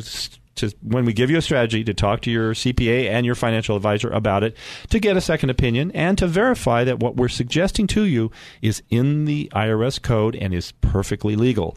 to 0.56 0.70
when 0.82 1.04
we 1.04 1.12
give 1.12 1.30
you 1.30 1.38
a 1.38 1.42
strategy 1.42 1.82
to 1.84 1.94
talk 1.94 2.20
to 2.22 2.30
your 2.30 2.52
CPA 2.54 3.08
and 3.08 3.24
your 3.24 3.34
financial 3.34 3.76
advisor 3.76 4.10
about 4.10 4.44
it 4.44 4.56
to 4.90 5.00
get 5.00 5.16
a 5.16 5.20
second 5.20 5.50
opinion 5.50 5.90
and 5.92 6.18
to 6.18 6.26
verify 6.26 6.84
that 6.84 7.00
what 7.00 7.16
we're 7.16 7.28
suggesting 7.28 7.86
to 7.88 8.04
you 8.04 8.30
is 8.60 8.82
in 8.90 9.24
the 9.24 9.50
IRS 9.54 10.00
code 10.00 10.36
and 10.36 10.52
is 10.52 10.72
perfectly 10.80 11.36
legal. 11.36 11.76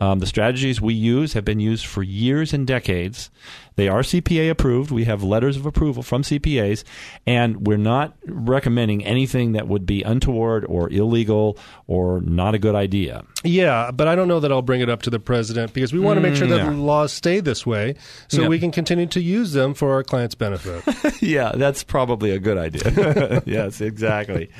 Um, 0.00 0.18
the 0.18 0.26
strategies 0.26 0.80
we 0.80 0.94
use 0.94 1.34
have 1.34 1.44
been 1.44 1.60
used 1.60 1.84
for 1.84 2.02
years 2.02 2.54
and 2.54 2.66
decades. 2.66 3.30
They 3.76 3.88
are 3.88 4.00
CPA 4.00 4.50
approved. 4.50 4.90
We 4.90 5.04
have 5.04 5.22
letters 5.22 5.56
of 5.56 5.66
approval 5.66 6.02
from 6.02 6.22
CPAs, 6.22 6.84
and 7.26 7.66
we're 7.66 7.76
not 7.76 8.16
recommending 8.26 9.04
anything 9.04 9.52
that 9.52 9.68
would 9.68 9.86
be 9.86 10.02
untoward 10.02 10.64
or 10.66 10.90
illegal 10.90 11.58
or 11.86 12.20
not 12.22 12.54
a 12.54 12.58
good 12.58 12.74
idea. 12.74 13.24
Yeah, 13.44 13.90
but 13.90 14.08
I 14.08 14.14
don't 14.14 14.28
know 14.28 14.40
that 14.40 14.50
I'll 14.50 14.62
bring 14.62 14.80
it 14.80 14.88
up 14.88 15.02
to 15.02 15.10
the 15.10 15.20
president 15.20 15.72
because 15.72 15.92
we 15.92 15.98
want 15.98 16.16
to 16.16 16.20
make 16.22 16.34
sure 16.34 16.46
that 16.48 16.58
yeah. 16.58 16.70
the 16.70 16.76
laws 16.76 17.12
stay 17.12 17.40
this 17.40 17.66
way 17.66 17.94
so 18.28 18.42
Yeah. 18.42 18.48
we 18.48 18.58
can 18.58 18.70
continue 18.70 19.06
to 19.06 19.20
use 19.20 19.52
them 19.52 19.74
for 19.74 19.92
our 19.92 20.02
clients' 20.02 20.34
benefit. 20.34 21.22
yeah, 21.22 21.52
that's 21.54 21.82
probably 21.84 22.30
a 22.32 22.38
good 22.38 22.58
idea. 22.58 23.42
yes, 23.46 23.80
exactly. 23.80 24.50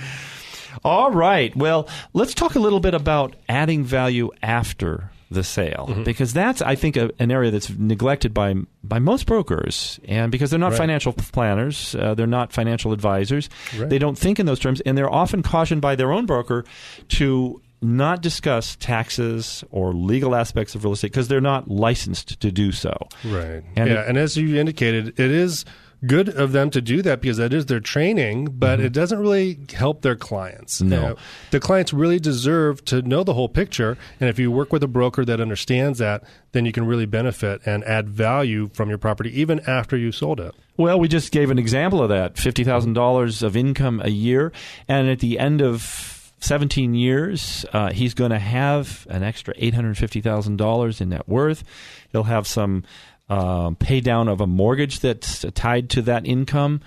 All 0.85 1.11
right. 1.11 1.55
Well, 1.57 1.89
let's 2.13 2.33
talk 2.35 2.55
a 2.55 2.61
little 2.61 2.81
bit 2.81 2.95
about 2.95 3.37
adding 3.49 3.85
value 3.85 4.31
after 4.43 5.11
the 5.31 5.45
sale 5.45 5.97
because 6.05 6.33
that's 6.33 6.61
I 6.61 6.75
think 6.75 6.97
a, 6.97 7.11
an 7.21 7.31
area 7.31 7.51
that's 7.53 7.71
neglected 7.71 8.35
by 8.35 8.55
by 8.83 8.99
most 8.99 9.27
brokers 9.27 10.01
and 10.09 10.33
because 10.33 10.51
they're 10.51 10.59
not 10.59 10.71
Right. 10.73 10.79
financial 10.79 11.13
planners, 11.13 11.95
uh, 11.95 12.15
they're 12.15 12.27
not 12.27 12.53
financial 12.53 12.93
advisors. 12.93 13.49
Right. 13.79 13.89
They 13.89 13.99
don't 13.99 14.19
think 14.19 14.41
in 14.41 14.47
those 14.47 14.59
terms 14.59 14.81
and 14.83 14.99
they're 14.99 15.09
often 15.13 15.43
cautioned 15.45 15.83
by 15.83 15.95
their 15.95 16.11
own 16.11 16.27
broker 16.27 16.65
to 17.11 17.63
not 17.83 18.21
discuss 18.23 18.77
taxes 18.77 19.65
or 19.71 19.95
legal 19.95 20.35
aspects 20.35 20.75
of 20.75 20.85
real 20.85 20.93
estate 20.93 21.13
because 21.13 21.29
they're 21.29 21.41
not 21.41 21.71
licensed 21.71 22.39
to 22.41 22.51
do 22.53 22.73
so. 22.73 22.93
right. 23.25 23.63
And 23.77 23.89
yeah, 23.89 24.03
it- 24.03 24.09
and 24.09 24.19
as 24.19 24.37
you 24.37 24.57
indicated, 24.57 25.19
it 25.19 25.31
is 25.31 25.65
good 26.07 26.29
of 26.29 26.53
them 26.53 26.71
to 26.71 26.81
do 26.81 27.03
that 27.03 27.21
because 27.21 27.37
that 27.37 27.53
is 27.53 27.67
their 27.67 27.81
training, 27.81 28.47
but 28.47 28.81
it 28.81 28.93
doesn't 28.93 29.19
really 29.19 29.59
help 29.73 30.03
their 30.03 30.17
clients. 30.17 30.81
Mm-hmm. 30.81 30.89
No. 30.91 31.07
Uh, 31.07 31.15
the 31.51 31.61
clients 31.61 31.93
really 31.93 32.19
deserve 32.19 32.85
to 32.87 33.03
know 33.03 33.25
the 33.25 33.35
whole 33.35 33.49
picture, 33.49 33.99
and 34.19 34.31
if 34.31 34.39
you 34.39 34.51
work 34.51 34.73
with 34.73 34.83
a 34.83 34.89
broker 34.89 35.25
that 35.25 35.41
understands 35.41 35.99
that, 35.99 36.25
then 36.53 36.65
you 36.67 36.73
can 36.73 36.87
really 36.87 37.07
benefit 37.07 37.61
and 37.65 37.85
add 37.85 38.09
value 38.09 38.69
from 38.73 38.89
your 38.89 38.99
property 38.99 39.39
even 39.39 39.61
after 39.69 39.97
you 39.97 40.11
sold 40.13 40.41
it. 40.41 40.55
Well, 40.77 40.99
we 40.99 41.09
just 41.09 41.31
gave 41.31 41.51
an 41.51 41.59
example 41.59 42.03
of 42.03 42.09
that 42.09 42.35
$50,000 42.35 43.43
of 43.43 43.57
income 43.57 44.01
a 44.03 44.11
year. 44.11 44.51
And 44.89 45.11
at 45.11 45.19
the 45.19 45.39
end 45.39 45.61
of 45.61 46.33
17 46.41 46.95
years, 46.95 47.67
uh, 47.73 47.93
he's 47.93 48.15
going 48.15 48.31
to 48.31 48.39
have 48.39 49.07
an 49.11 49.23
extra 49.23 49.55
$850,000 49.55 51.01
in 51.01 51.09
net 51.11 51.29
worth. 51.29 51.65
He'll 52.13 52.23
have 52.25 52.47
some 52.47 52.85
um, 53.31 53.77
pay 53.77 54.01
down 54.01 54.29
of 54.29 54.41
a 54.41 54.47
mortgage 54.47 55.01
that's 55.01 55.45
tied 55.55 55.89
to 55.91 56.03
that 56.03 56.27
income. 56.27 56.81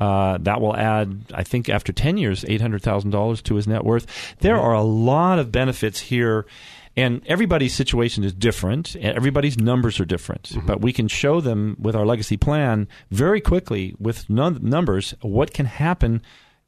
Uh, 0.00 0.38
that 0.38 0.60
will 0.60 0.76
add, 0.76 1.24
I 1.34 1.42
think, 1.42 1.68
after 1.68 1.92
10 1.92 2.16
years, 2.16 2.44
$800,000 2.44 3.42
to 3.42 3.54
his 3.56 3.66
net 3.66 3.84
worth. 3.84 4.06
There 4.38 4.56
are 4.56 4.72
a 4.72 4.82
lot 4.82 5.40
of 5.40 5.50
benefits 5.50 5.98
here. 6.00 6.46
And 6.96 7.22
everybody's 7.26 7.74
situation 7.74 8.24
is 8.24 8.32
different. 8.32 8.94
and 8.94 9.16
Everybody's 9.16 9.56
numbers 9.58 10.00
are 10.00 10.04
different. 10.04 10.56
But 10.66 10.80
we 10.80 10.92
can 10.92 11.06
show 11.06 11.40
them 11.40 11.76
with 11.78 11.94
our 11.94 12.06
legacy 12.06 12.36
plan 12.36 12.88
very 13.10 13.40
quickly 13.40 13.94
with 13.98 14.28
num- 14.30 14.58
numbers 14.62 15.14
what 15.20 15.52
can 15.52 15.66
happen 15.66 16.22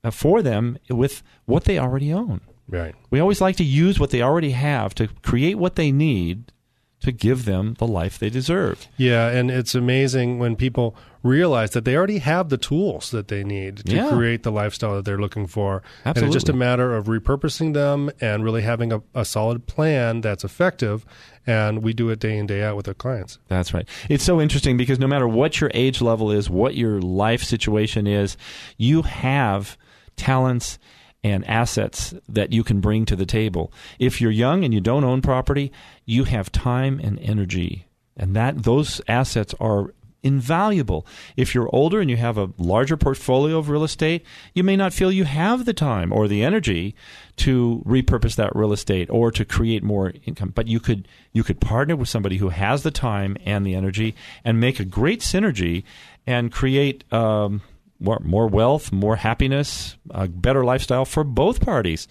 uh, 0.04 0.10
for 0.10 0.42
them 0.42 0.78
with 0.88 1.22
what 1.46 1.64
they 1.64 1.78
already 1.78 2.12
own. 2.12 2.40
Right. 2.68 2.94
We 3.10 3.18
always 3.18 3.40
like 3.40 3.56
to 3.56 3.64
use 3.64 3.98
what 3.98 4.10
they 4.10 4.22
already 4.22 4.52
have 4.52 4.94
to 4.96 5.08
create 5.22 5.56
what 5.58 5.74
they 5.74 5.90
need 5.90 6.52
to 7.00 7.12
give 7.12 7.44
them 7.46 7.74
the 7.78 7.86
life 7.86 8.18
they 8.18 8.28
deserve. 8.30 8.86
Yeah, 8.96 9.28
and 9.28 9.50
it's 9.50 9.74
amazing 9.74 10.38
when 10.38 10.54
people 10.56 10.94
realize 11.22 11.70
that 11.70 11.84
they 11.84 11.96
already 11.96 12.18
have 12.18 12.48
the 12.48 12.56
tools 12.58 13.10
that 13.10 13.28
they 13.28 13.42
need 13.44 13.78
to 13.86 13.94
Yeah. 13.94 14.08
create 14.10 14.42
the 14.42 14.50
lifestyle 14.52 14.96
that 14.96 15.04
they're 15.04 15.20
looking 15.20 15.46
for. 15.46 15.82
And 16.04 16.16
it's 16.16 16.32
just 16.32 16.48
a 16.48 16.54
matter 16.54 16.94
of 16.94 17.06
repurposing 17.06 17.72
them 17.74 18.10
and 18.20 18.42
really 18.44 18.62
having 18.62 18.92
a, 18.92 19.02
a 19.14 19.24
solid 19.24 19.66
plan 19.66 20.20
that's 20.22 20.44
effective. 20.44 21.04
And 21.46 21.82
we 21.82 21.92
do 21.92 22.08
it 22.10 22.20
day 22.20 22.36
in, 22.38 22.46
day 22.46 22.62
out 22.62 22.76
with 22.76 22.86
our 22.88 22.94
clients. 22.94 23.38
That's 23.48 23.72
right. 23.74 23.86
It's 24.08 24.24
so 24.24 24.40
interesting 24.40 24.76
because 24.76 24.98
no 24.98 25.06
matter 25.06 25.28
what 25.28 25.60
your 25.60 25.70
age 25.74 26.00
level 26.00 26.30
is, 26.30 26.48
what 26.48 26.74
your 26.74 27.00
life 27.00 27.42
situation 27.42 28.06
is, 28.06 28.36
you 28.78 29.02
have 29.02 29.76
talents 30.16 30.78
and 31.22 31.46
assets 31.46 32.14
that 32.28 32.52
you 32.52 32.64
can 32.64 32.80
bring 32.80 33.04
to 33.06 33.16
the 33.16 33.26
table. 33.26 33.72
If 33.98 34.20
you're 34.20 34.30
young 34.30 34.64
and 34.64 34.72
you 34.72 34.80
don't 34.80 35.04
own 35.04 35.22
property, 35.22 35.72
you 36.06 36.24
have 36.24 36.50
time 36.50 37.00
and 37.02 37.18
energy. 37.20 37.86
And 38.16 38.34
that 38.36 38.62
those 38.64 39.00
assets 39.08 39.54
are 39.60 39.92
invaluable. 40.22 41.06
If 41.36 41.54
you're 41.54 41.74
older 41.74 42.00
and 42.00 42.10
you 42.10 42.16
have 42.16 42.36
a 42.36 42.50
larger 42.58 42.96
portfolio 42.96 43.58
of 43.58 43.68
real 43.68 43.84
estate, 43.84 44.24
you 44.54 44.62
may 44.62 44.76
not 44.76 44.92
feel 44.92 45.10
you 45.10 45.24
have 45.24 45.64
the 45.64 45.72
time 45.72 46.12
or 46.12 46.28
the 46.28 46.42
energy 46.42 46.94
to 47.36 47.82
repurpose 47.86 48.36
that 48.36 48.54
real 48.54 48.72
estate 48.72 49.08
or 49.10 49.30
to 49.30 49.44
create 49.44 49.82
more 49.82 50.12
income. 50.24 50.52
But 50.54 50.68
you 50.68 50.80
could 50.80 51.08
you 51.32 51.42
could 51.42 51.60
partner 51.60 51.96
with 51.96 52.08
somebody 52.08 52.36
who 52.36 52.50
has 52.50 52.82
the 52.82 52.90
time 52.90 53.36
and 53.44 53.64
the 53.64 53.74
energy 53.74 54.14
and 54.44 54.60
make 54.60 54.80
a 54.80 54.84
great 54.84 55.20
synergy 55.20 55.84
and 56.26 56.52
create 56.52 57.10
um, 57.12 57.62
more, 58.00 58.18
more 58.20 58.46
wealth, 58.46 58.92
more 58.92 59.16
happiness, 59.16 59.96
a 60.10 60.26
better 60.26 60.64
lifestyle 60.64 61.04
for 61.04 61.22
both 61.24 61.60
parties. 61.60 62.08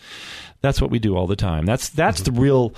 That's 0.62 0.82
what 0.82 0.91
we 0.91 0.99
do 0.99 1.15
all 1.15 1.28
the 1.28 1.36
time. 1.36 1.65
That's 1.65 1.89
that's 1.89 2.21
the 2.21 2.32
real 2.32 2.73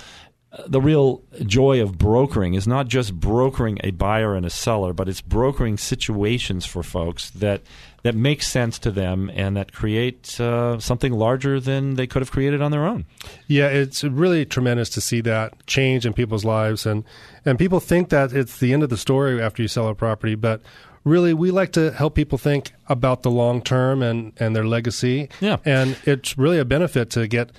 the 0.66 0.80
real 0.80 1.22
joy 1.46 1.80
of 1.80 1.96
brokering 1.96 2.54
is 2.54 2.66
not 2.66 2.86
just 2.86 3.18
brokering 3.18 3.78
a 3.82 3.90
buyer 3.90 4.34
and 4.34 4.44
a 4.44 4.50
seller, 4.50 4.92
but 4.92 5.08
it's 5.08 5.22
brokering 5.22 5.78
situations 5.78 6.66
for 6.66 6.82
folks 6.82 7.30
that 7.30 7.62
that 8.02 8.14
make 8.14 8.42
sense 8.42 8.78
to 8.80 8.90
them 8.90 9.30
and 9.32 9.56
that 9.56 9.72
create 9.72 10.38
uh, 10.40 10.78
something 10.78 11.12
larger 11.12 11.60
than 11.60 11.94
they 11.94 12.06
could 12.06 12.20
have 12.20 12.32
created 12.32 12.60
on 12.60 12.70
their 12.70 12.84
own. 12.84 13.06
Yeah, 13.46 13.68
it's 13.68 14.02
really 14.04 14.44
tremendous 14.44 14.90
to 14.90 15.00
see 15.00 15.20
that 15.22 15.66
change 15.66 16.04
in 16.04 16.12
people's 16.12 16.44
lives, 16.44 16.84
and 16.84 17.04
and 17.46 17.58
people 17.58 17.80
think 17.80 18.10
that 18.10 18.32
it's 18.32 18.58
the 18.58 18.72
end 18.72 18.82
of 18.82 18.90
the 18.90 18.96
story 18.98 19.40
after 19.40 19.62
you 19.62 19.68
sell 19.68 19.88
a 19.88 19.94
property, 19.94 20.34
but 20.34 20.60
really 21.04 21.34
we 21.34 21.50
like 21.50 21.72
to 21.72 21.90
help 21.92 22.14
people 22.14 22.38
think 22.38 22.72
about 22.88 23.22
the 23.22 23.30
long 23.30 23.62
term 23.62 24.02
and 24.02 24.32
and 24.38 24.54
their 24.54 24.66
legacy. 24.66 25.28
Yeah. 25.40 25.58
and 25.64 25.96
it's 26.04 26.38
really 26.38 26.58
a 26.58 26.64
benefit 26.64 27.10
to 27.10 27.26
get 27.26 27.50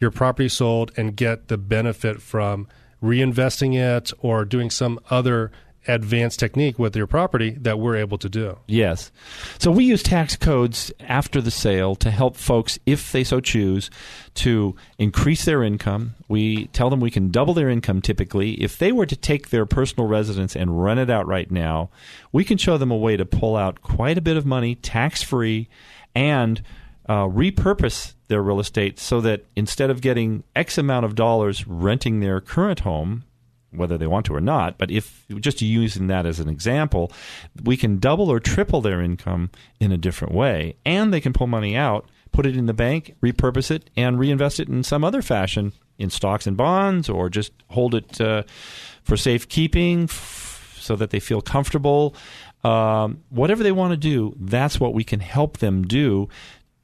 your 0.00 0.10
property 0.10 0.48
sold 0.48 0.92
and 0.96 1.16
get 1.16 1.48
the 1.48 1.58
benefit 1.58 2.22
from 2.22 2.68
reinvesting 3.02 3.76
it 3.76 4.12
or 4.18 4.44
doing 4.44 4.70
some 4.70 4.98
other 5.10 5.50
advanced 5.86 6.38
technique 6.38 6.78
with 6.78 6.94
your 6.96 7.06
property 7.06 7.50
that 7.60 7.78
we're 7.78 7.96
able 7.96 8.18
to 8.18 8.28
do. 8.28 8.58
Yes. 8.66 9.10
So 9.58 9.70
we 9.70 9.84
use 9.84 10.02
tax 10.02 10.36
codes 10.36 10.92
after 11.00 11.40
the 11.40 11.50
sale 11.50 11.94
to 11.96 12.10
help 12.10 12.36
folks, 12.36 12.78
if 12.86 13.12
they 13.12 13.24
so 13.24 13.40
choose, 13.40 13.90
to 14.34 14.74
increase 14.98 15.44
their 15.44 15.62
income. 15.62 16.14
We 16.28 16.66
tell 16.68 16.90
them 16.90 17.00
we 17.00 17.10
can 17.10 17.30
double 17.30 17.54
their 17.54 17.70
income 17.70 18.02
typically. 18.02 18.54
If 18.62 18.78
they 18.78 18.92
were 18.92 19.06
to 19.06 19.16
take 19.16 19.50
their 19.50 19.66
personal 19.66 20.08
residence 20.08 20.54
and 20.56 20.82
rent 20.82 21.00
it 21.00 21.10
out 21.10 21.26
right 21.26 21.50
now, 21.50 21.90
we 22.32 22.44
can 22.44 22.58
show 22.58 22.76
them 22.76 22.90
a 22.90 22.96
way 22.96 23.16
to 23.16 23.24
pull 23.24 23.56
out 23.56 23.82
quite 23.82 24.18
a 24.18 24.22
bit 24.22 24.36
of 24.36 24.44
money 24.44 24.74
tax 24.74 25.22
free 25.22 25.68
and 26.14 26.62
uh, 27.08 27.24
repurpose 27.24 28.14
their 28.28 28.42
real 28.42 28.60
estate 28.60 28.98
so 28.98 29.20
that 29.22 29.44
instead 29.56 29.88
of 29.90 30.00
getting 30.00 30.44
X 30.54 30.76
amount 30.76 31.06
of 31.06 31.14
dollars 31.14 31.66
renting 31.66 32.20
their 32.20 32.40
current 32.40 32.80
home, 32.80 33.24
whether 33.70 33.98
they 33.98 34.06
want 34.06 34.26
to 34.26 34.34
or 34.34 34.40
not, 34.40 34.78
but 34.78 34.90
if 34.90 35.24
just 35.40 35.60
using 35.60 36.06
that 36.06 36.26
as 36.26 36.40
an 36.40 36.48
example, 36.48 37.12
we 37.64 37.76
can 37.76 37.98
double 37.98 38.30
or 38.30 38.40
triple 38.40 38.80
their 38.80 39.00
income 39.00 39.50
in 39.78 39.92
a 39.92 39.98
different 39.98 40.34
way, 40.34 40.76
and 40.84 41.12
they 41.12 41.20
can 41.20 41.32
pull 41.32 41.46
money 41.46 41.76
out, 41.76 42.08
put 42.32 42.46
it 42.46 42.56
in 42.56 42.66
the 42.66 42.72
bank, 42.74 43.14
repurpose 43.22 43.70
it, 43.70 43.90
and 43.96 44.18
reinvest 44.18 44.58
it 44.58 44.68
in 44.68 44.82
some 44.82 45.04
other 45.04 45.20
fashion 45.20 45.72
in 45.98 46.08
stocks 46.10 46.46
and 46.46 46.56
bonds, 46.56 47.08
or 47.08 47.28
just 47.28 47.52
hold 47.68 47.94
it 47.94 48.20
uh, 48.20 48.42
for 49.02 49.16
safekeeping 49.16 50.04
f- 50.04 50.78
so 50.80 50.96
that 50.96 51.10
they 51.10 51.20
feel 51.20 51.42
comfortable. 51.42 52.14
Um, 52.64 53.22
whatever 53.28 53.62
they 53.62 53.72
want 53.72 53.92
to 53.92 53.96
do, 53.96 54.34
that's 54.40 54.80
what 54.80 54.94
we 54.94 55.04
can 55.04 55.20
help 55.20 55.58
them 55.58 55.82
do 55.82 56.28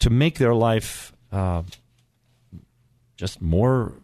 to 0.01 0.11
make 0.11 0.39
their 0.39 0.55
life 0.55 1.13
uh, 1.33 1.63
just 3.17 3.41
more 3.41 3.95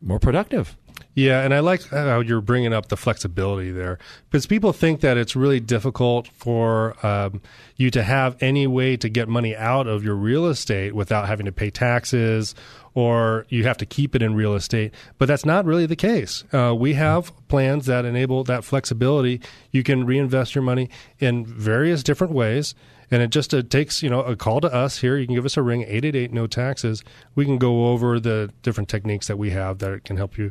more 0.00 0.18
productive. 0.18 0.76
Yeah, 1.14 1.42
and 1.42 1.52
I 1.52 1.60
like 1.60 1.88
how 1.88 2.20
you're 2.20 2.40
bringing 2.40 2.72
up 2.72 2.88
the 2.88 2.96
flexibility 2.96 3.70
there 3.70 3.98
because 4.30 4.46
people 4.46 4.72
think 4.72 5.00
that 5.00 5.16
it's 5.16 5.36
really 5.36 5.60
difficult 5.60 6.28
for 6.28 6.94
um, 7.04 7.42
you 7.76 7.90
to 7.90 8.02
have 8.02 8.36
any 8.40 8.66
way 8.66 8.96
to 8.96 9.08
get 9.08 9.28
money 9.28 9.56
out 9.56 9.86
of 9.86 10.04
your 10.04 10.14
real 10.14 10.46
estate 10.46 10.94
without 10.94 11.26
having 11.26 11.46
to 11.46 11.52
pay 11.52 11.70
taxes 11.70 12.54
or 12.94 13.46
you 13.48 13.64
have 13.64 13.78
to 13.78 13.86
keep 13.86 14.14
it 14.14 14.22
in 14.22 14.34
real 14.34 14.54
estate. 14.54 14.92
But 15.18 15.26
that's 15.26 15.44
not 15.44 15.64
really 15.64 15.86
the 15.86 15.96
case. 15.96 16.44
Uh, 16.52 16.74
we 16.76 16.94
have 16.94 17.32
plans 17.48 17.86
that 17.86 18.04
enable 18.04 18.44
that 18.44 18.64
flexibility. 18.64 19.40
You 19.70 19.82
can 19.82 20.04
reinvest 20.04 20.54
your 20.54 20.62
money 20.62 20.90
in 21.18 21.46
various 21.46 22.02
different 22.02 22.32
ways. 22.32 22.74
And 23.10 23.22
it 23.22 23.28
just 23.28 23.54
takes, 23.68 24.02
you 24.02 24.08
know, 24.08 24.20
a 24.22 24.36
call 24.36 24.62
to 24.62 24.72
us 24.72 24.98
here. 24.98 25.18
You 25.18 25.26
can 25.26 25.34
give 25.34 25.44
us 25.44 25.58
a 25.58 25.62
ring, 25.62 25.82
888 25.82 26.32
no 26.32 26.46
taxes. 26.46 27.04
We 27.34 27.44
can 27.44 27.58
go 27.58 27.88
over 27.88 28.18
the 28.18 28.50
different 28.62 28.88
techniques 28.88 29.26
that 29.26 29.36
we 29.36 29.50
have 29.50 29.78
that 29.80 30.04
can 30.04 30.16
help 30.16 30.38
you 30.38 30.50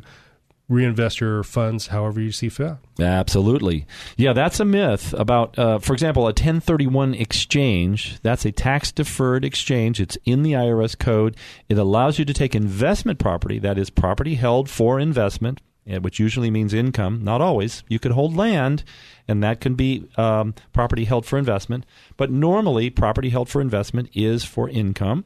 reinvest 0.72 1.20
your 1.20 1.42
funds 1.42 1.88
however 1.88 2.20
you 2.20 2.32
see 2.32 2.48
fit. 2.48 2.76
Absolutely. 2.98 3.86
Yeah, 4.16 4.32
that's 4.32 4.58
a 4.60 4.64
myth 4.64 5.12
about, 5.14 5.58
uh, 5.58 5.78
for 5.78 5.92
example, 5.92 6.22
a 6.24 6.26
1031 6.26 7.14
exchange. 7.14 8.18
That's 8.22 8.44
a 8.44 8.52
tax 8.52 8.90
deferred 8.90 9.44
exchange. 9.44 10.00
It's 10.00 10.16
in 10.24 10.42
the 10.42 10.52
IRS 10.52 10.98
code. 10.98 11.36
It 11.68 11.78
allows 11.78 12.18
you 12.18 12.24
to 12.24 12.34
take 12.34 12.54
investment 12.54 13.18
property, 13.18 13.58
that 13.58 13.78
is, 13.78 13.90
property 13.90 14.34
held 14.34 14.70
for 14.70 14.98
investment, 14.98 15.60
eh, 15.86 15.98
which 15.98 16.18
usually 16.18 16.50
means 16.50 16.72
income. 16.72 17.22
Not 17.22 17.40
always. 17.40 17.84
You 17.88 17.98
could 17.98 18.12
hold 18.12 18.34
land, 18.36 18.84
and 19.28 19.42
that 19.42 19.60
can 19.60 19.74
be 19.74 20.08
um, 20.16 20.54
property 20.72 21.04
held 21.04 21.26
for 21.26 21.38
investment. 21.38 21.84
But 22.16 22.30
normally, 22.30 22.90
property 22.90 23.28
held 23.30 23.48
for 23.48 23.60
investment 23.60 24.10
is 24.14 24.44
for 24.44 24.68
income. 24.68 25.24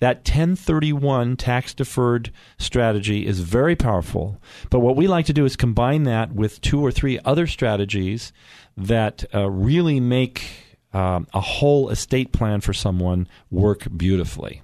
That 0.00 0.18
1031 0.18 1.36
tax 1.36 1.74
deferred 1.74 2.32
strategy 2.58 3.26
is 3.26 3.40
very 3.40 3.74
powerful. 3.74 4.40
But 4.70 4.80
what 4.80 4.96
we 4.96 5.08
like 5.08 5.26
to 5.26 5.32
do 5.32 5.44
is 5.44 5.56
combine 5.56 6.04
that 6.04 6.32
with 6.32 6.60
two 6.60 6.80
or 6.84 6.92
three 6.92 7.18
other 7.24 7.46
strategies 7.46 8.32
that 8.76 9.24
uh, 9.34 9.50
really 9.50 9.98
make 9.98 10.44
um, 10.92 11.26
a 11.34 11.40
whole 11.40 11.90
estate 11.90 12.32
plan 12.32 12.60
for 12.60 12.72
someone 12.72 13.26
work 13.50 13.86
beautifully. 13.96 14.62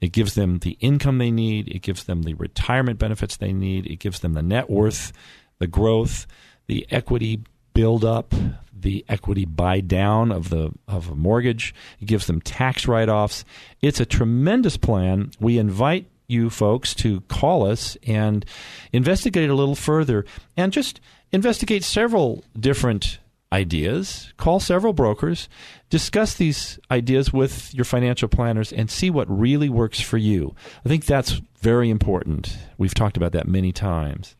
It 0.00 0.12
gives 0.12 0.34
them 0.34 0.58
the 0.58 0.76
income 0.80 1.18
they 1.18 1.30
need, 1.30 1.68
it 1.68 1.82
gives 1.82 2.04
them 2.04 2.22
the 2.22 2.34
retirement 2.34 2.98
benefits 2.98 3.36
they 3.36 3.52
need, 3.52 3.86
it 3.86 3.96
gives 3.96 4.20
them 4.20 4.34
the 4.34 4.42
net 4.42 4.68
worth, 4.70 5.12
the 5.58 5.66
growth, 5.66 6.26
the 6.66 6.86
equity 6.90 7.40
build 7.78 8.04
up, 8.04 8.34
the 8.76 9.04
equity 9.08 9.44
buy 9.44 9.78
down 9.78 10.32
of 10.32 10.50
the 10.50 10.72
of 10.88 11.08
a 11.08 11.14
mortgage. 11.14 11.72
It 12.00 12.06
gives 12.06 12.26
them 12.26 12.40
tax 12.40 12.88
write 12.88 13.08
offs. 13.08 13.44
It's 13.80 14.00
a 14.00 14.04
tremendous 14.04 14.76
plan. 14.76 15.30
We 15.38 15.58
invite 15.58 16.06
you 16.26 16.50
folks 16.50 16.92
to 16.96 17.20
call 17.28 17.64
us 17.64 17.96
and 18.04 18.44
investigate 18.92 19.48
a 19.48 19.54
little 19.54 19.76
further 19.76 20.24
and 20.56 20.72
just 20.72 21.00
investigate 21.30 21.84
several 21.84 22.42
different 22.58 23.20
ideas, 23.52 24.32
call 24.38 24.58
several 24.58 24.92
brokers, 24.92 25.48
discuss 25.88 26.34
these 26.34 26.80
ideas 26.90 27.32
with 27.32 27.72
your 27.72 27.84
financial 27.84 28.28
planners 28.28 28.72
and 28.72 28.90
see 28.90 29.08
what 29.08 29.30
really 29.30 29.68
works 29.68 30.00
for 30.00 30.18
you. 30.18 30.52
I 30.84 30.88
think 30.88 31.06
that's 31.06 31.40
very 31.60 31.90
important. 31.90 32.58
We've 32.76 32.92
talked 32.92 33.16
about 33.16 33.30
that 33.32 33.46
many 33.46 33.70
times. 33.70 34.34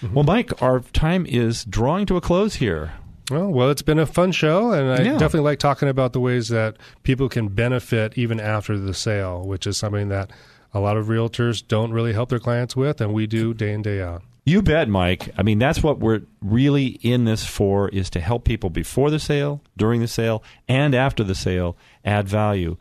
Mm-hmm. 0.00 0.14
Well, 0.14 0.24
Mike, 0.24 0.62
our 0.62 0.80
time 0.80 1.26
is 1.26 1.64
drawing 1.64 2.06
to 2.06 2.16
a 2.16 2.20
close 2.20 2.54
here. 2.56 2.92
Well, 3.30 3.48
well, 3.48 3.70
it's 3.70 3.82
been 3.82 3.98
a 3.98 4.06
fun 4.06 4.32
show, 4.32 4.72
and 4.72 4.90
I 4.90 5.04
Yeah. 5.04 5.12
definitely 5.12 5.40
like 5.50 5.58
talking 5.58 5.88
about 5.88 6.12
the 6.12 6.20
ways 6.20 6.48
that 6.48 6.76
people 7.02 7.28
can 7.28 7.48
benefit 7.48 8.16
even 8.18 8.40
after 8.40 8.76
the 8.78 8.94
sale, 8.94 9.42
which 9.46 9.66
is 9.66 9.76
something 9.76 10.08
that 10.08 10.30
a 10.74 10.80
lot 10.80 10.96
of 10.96 11.06
realtors 11.06 11.62
don't 11.66 11.92
really 11.92 12.12
help 12.12 12.30
their 12.30 12.38
clients 12.40 12.74
with, 12.74 13.00
and 13.00 13.12
we 13.12 13.26
do 13.26 13.54
day 13.54 13.72
in 13.72 13.82
day 13.82 14.00
out. 14.02 14.22
You 14.44 14.60
bet, 14.60 14.88
Mike. 14.88 15.28
I 15.38 15.44
mean, 15.44 15.60
that's 15.60 15.84
what 15.84 16.00
we're 16.00 16.22
really 16.40 16.86
in 17.02 17.24
this 17.26 17.46
for 17.46 17.88
is 17.90 18.10
to 18.10 18.20
help 18.20 18.44
people 18.44 18.70
before 18.70 19.08
the 19.08 19.20
sale, 19.20 19.60
during 19.76 20.00
the 20.00 20.08
sale, 20.08 20.42
and 20.66 20.94
after 20.96 21.22
the 21.22 21.36
sale 21.36 21.76
add 22.04 22.28
value. 22.28 22.76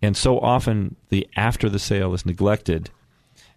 And 0.00 0.16
so 0.16 0.38
often 0.38 0.94
the 1.08 1.26
after 1.36 1.68
the 1.68 1.80
sale 1.80 2.14
is 2.14 2.24
neglected. 2.24 2.90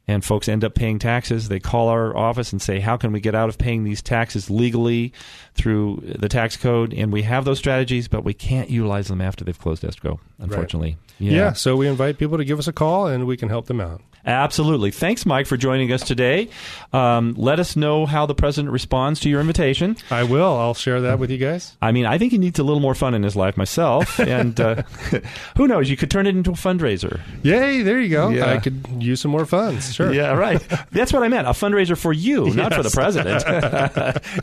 And 0.08 0.24
folks 0.24 0.50
end 0.50 0.64
up 0.64 0.76
paying 0.76 1.00
taxes. 1.00 1.48
They 1.48 1.60
call 1.60 1.88
our 1.88 2.16
office 2.16 2.52
and 2.52 2.62
say, 2.62 2.80
How 2.80 2.98
can 2.98 3.12
we 3.12 3.20
get 3.20 3.36
out 3.36 3.50
of 3.50 3.58
paying 3.58 3.84
these 3.84 4.02
taxes 4.02 4.50
legally 4.50 5.14
through 5.56 6.04
the 6.04 6.30
tax 6.30 6.58
code? 6.58 6.94
And 6.94 7.12
we 7.12 7.22
have 7.24 7.46
those 7.46 7.60
strategies, 7.60 8.08
but 8.08 8.24
we 8.24 8.34
can't 8.34 8.70
utilize 8.70 9.08
them 9.08 9.22
after 9.22 9.44
they've 9.46 9.58
closed 9.58 9.86
escrow, 9.86 10.20
unfortunately. 10.40 10.90
Right. 10.90 10.98
Yeah. 11.20 11.32
yeah, 11.32 11.54
so 11.54 11.76
we 11.76 11.88
invite 11.88 12.18
people 12.18 12.38
to 12.38 12.46
give 12.46 12.60
us 12.60 12.68
a 12.68 12.74
call 12.74 13.08
and 13.08 13.26
we 13.26 13.38
can 13.38 13.50
help 13.50 13.68
them 13.68 13.80
out. 13.80 14.02
Absolutely. 14.26 14.92
Thanks, 14.92 15.26
Mike, 15.26 15.48
for 15.48 15.58
joining 15.58 15.92
us 15.92 16.02
today. 16.02 16.50
Um, 16.94 17.34
let 17.38 17.60
us 17.60 17.76
know 17.76 18.06
how 18.06 18.26
the 18.26 18.36
president 18.36 18.72
responds 18.72 19.20
to 19.22 19.30
your 19.30 19.42
invitation. 19.42 19.98
I 20.10 20.24
will. 20.24 20.56
I'll 20.56 20.74
share 20.74 21.02
that 21.02 21.20
with 21.20 21.30
you 21.30 21.38
guys. 21.38 21.76
I 21.82 21.92
mean, 21.92 22.06
I 22.06 22.18
think 22.18 22.32
he 22.32 22.38
needs 22.38 22.58
a 22.58 22.64
little 22.64 22.80
more 22.80 22.96
fun 22.96 23.16
in 23.16 23.24
his 23.24 23.36
life 23.36 23.58
myself. 23.58 24.20
and 24.20 24.60
uh, 24.60 24.84
who 25.58 25.68
knows? 25.68 25.90
You 25.90 25.98
could 25.98 26.10
turn 26.10 26.26
it 26.26 26.36
into 26.36 26.52
a 26.52 26.54
fundraiser. 26.54 27.20
Yay, 27.44 27.82
there 27.82 28.00
you 28.00 28.10
go. 28.10 28.30
Yeah. 28.30 28.52
I 28.52 28.60
could 28.60 28.86
use 29.00 29.20
some 29.20 29.32
more 29.32 29.46
funds. 29.46 29.94
Sure. 29.94 30.14
Yeah, 30.14 30.34
right. 30.36 30.62
That's 30.92 31.12
what 31.12 31.24
I 31.24 31.28
meant. 31.28 31.48
A 31.48 31.52
fundraiser 31.52 31.98
for 31.98 32.14
you, 32.14 32.48
yes. 32.48 32.56
not 32.56 32.74
for 32.74 32.84
the 32.84 32.92
president. 32.92 33.44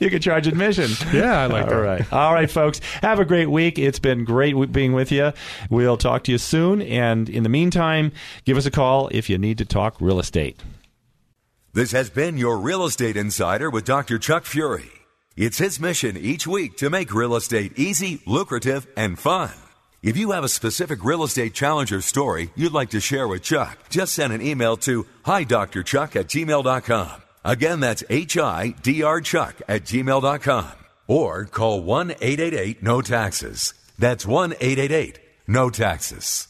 you 0.01 0.11
could 0.11 0.23
charge 0.23 0.47
admission. 0.47 0.90
Yeah, 1.12 1.40
I 1.40 1.47
like 1.47 1.64
All 1.64 1.71
that. 1.71 1.77
All 1.77 1.83
right. 1.83 2.12
All 2.12 2.35
right, 2.35 2.51
folks. 2.51 2.81
Have 3.03 3.19
a 3.19 3.25
great 3.25 3.51
week. 3.51 3.79
It's 3.79 3.99
been 3.99 4.25
great 4.25 4.55
being 4.73 4.93
with 4.93 5.11
you. 5.11 5.33
We'll 5.71 5.97
talk 5.97 6.25
to 6.25 6.33
you 6.33 6.38
soon. 6.38 6.83
And 6.83 7.31
in 7.31 7.45
the 7.45 7.49
meantime, 7.49 8.12
give 8.45 8.59
us 8.59 8.66
a 8.66 8.71
call 8.71 9.09
if 9.12 9.31
you 9.31 9.38
need 9.38 9.57
to 9.59 9.69
talk 9.70 10.00
real 10.00 10.18
estate. 10.18 10.61
This 11.72 11.92
has 11.92 12.11
been 12.11 12.37
your 12.37 12.59
Real 12.59 12.85
Estate 12.85 13.16
Insider 13.16 13.70
with 13.70 13.85
Dr. 13.85 14.18
Chuck 14.18 14.44
Fury. 14.44 14.90
It's 15.37 15.59
his 15.59 15.78
mission 15.78 16.16
each 16.16 16.44
week 16.44 16.76
to 16.78 16.90
make 16.90 17.14
real 17.14 17.37
estate 17.37 17.78
easy, 17.78 18.20
lucrative, 18.26 18.88
and 18.96 19.16
fun. 19.16 19.52
If 20.02 20.16
you 20.16 20.33
have 20.33 20.42
a 20.42 20.48
specific 20.48 21.04
real 21.04 21.22
estate 21.22 21.54
challenge 21.54 21.92
or 21.92 22.00
story 22.00 22.50
you'd 22.56 22.72
like 22.72 22.90
to 22.90 23.00
share 23.00 23.28
with 23.28 23.42
Chuck, 23.42 23.78
just 23.88 24.14
send 24.14 24.33
an 24.33 24.42
email 24.42 24.76
to 24.78 25.06
hi 25.24 25.44
Dr. 25.44 25.85
Chuck 25.85 26.16
at 26.16 26.26
gmail.com. 26.26 27.22
Again, 27.44 27.78
that's 27.80 28.02
H-I-D-R 28.11 29.20
Chuck 29.20 29.62
at 29.68 29.85
gmail.com. 29.85 30.72
Or 31.06 31.44
call 31.44 31.83
1-888-NO-TAXES. 31.83 33.74
That's 33.98 34.24
1-888-NO-TAXES. 34.24 36.50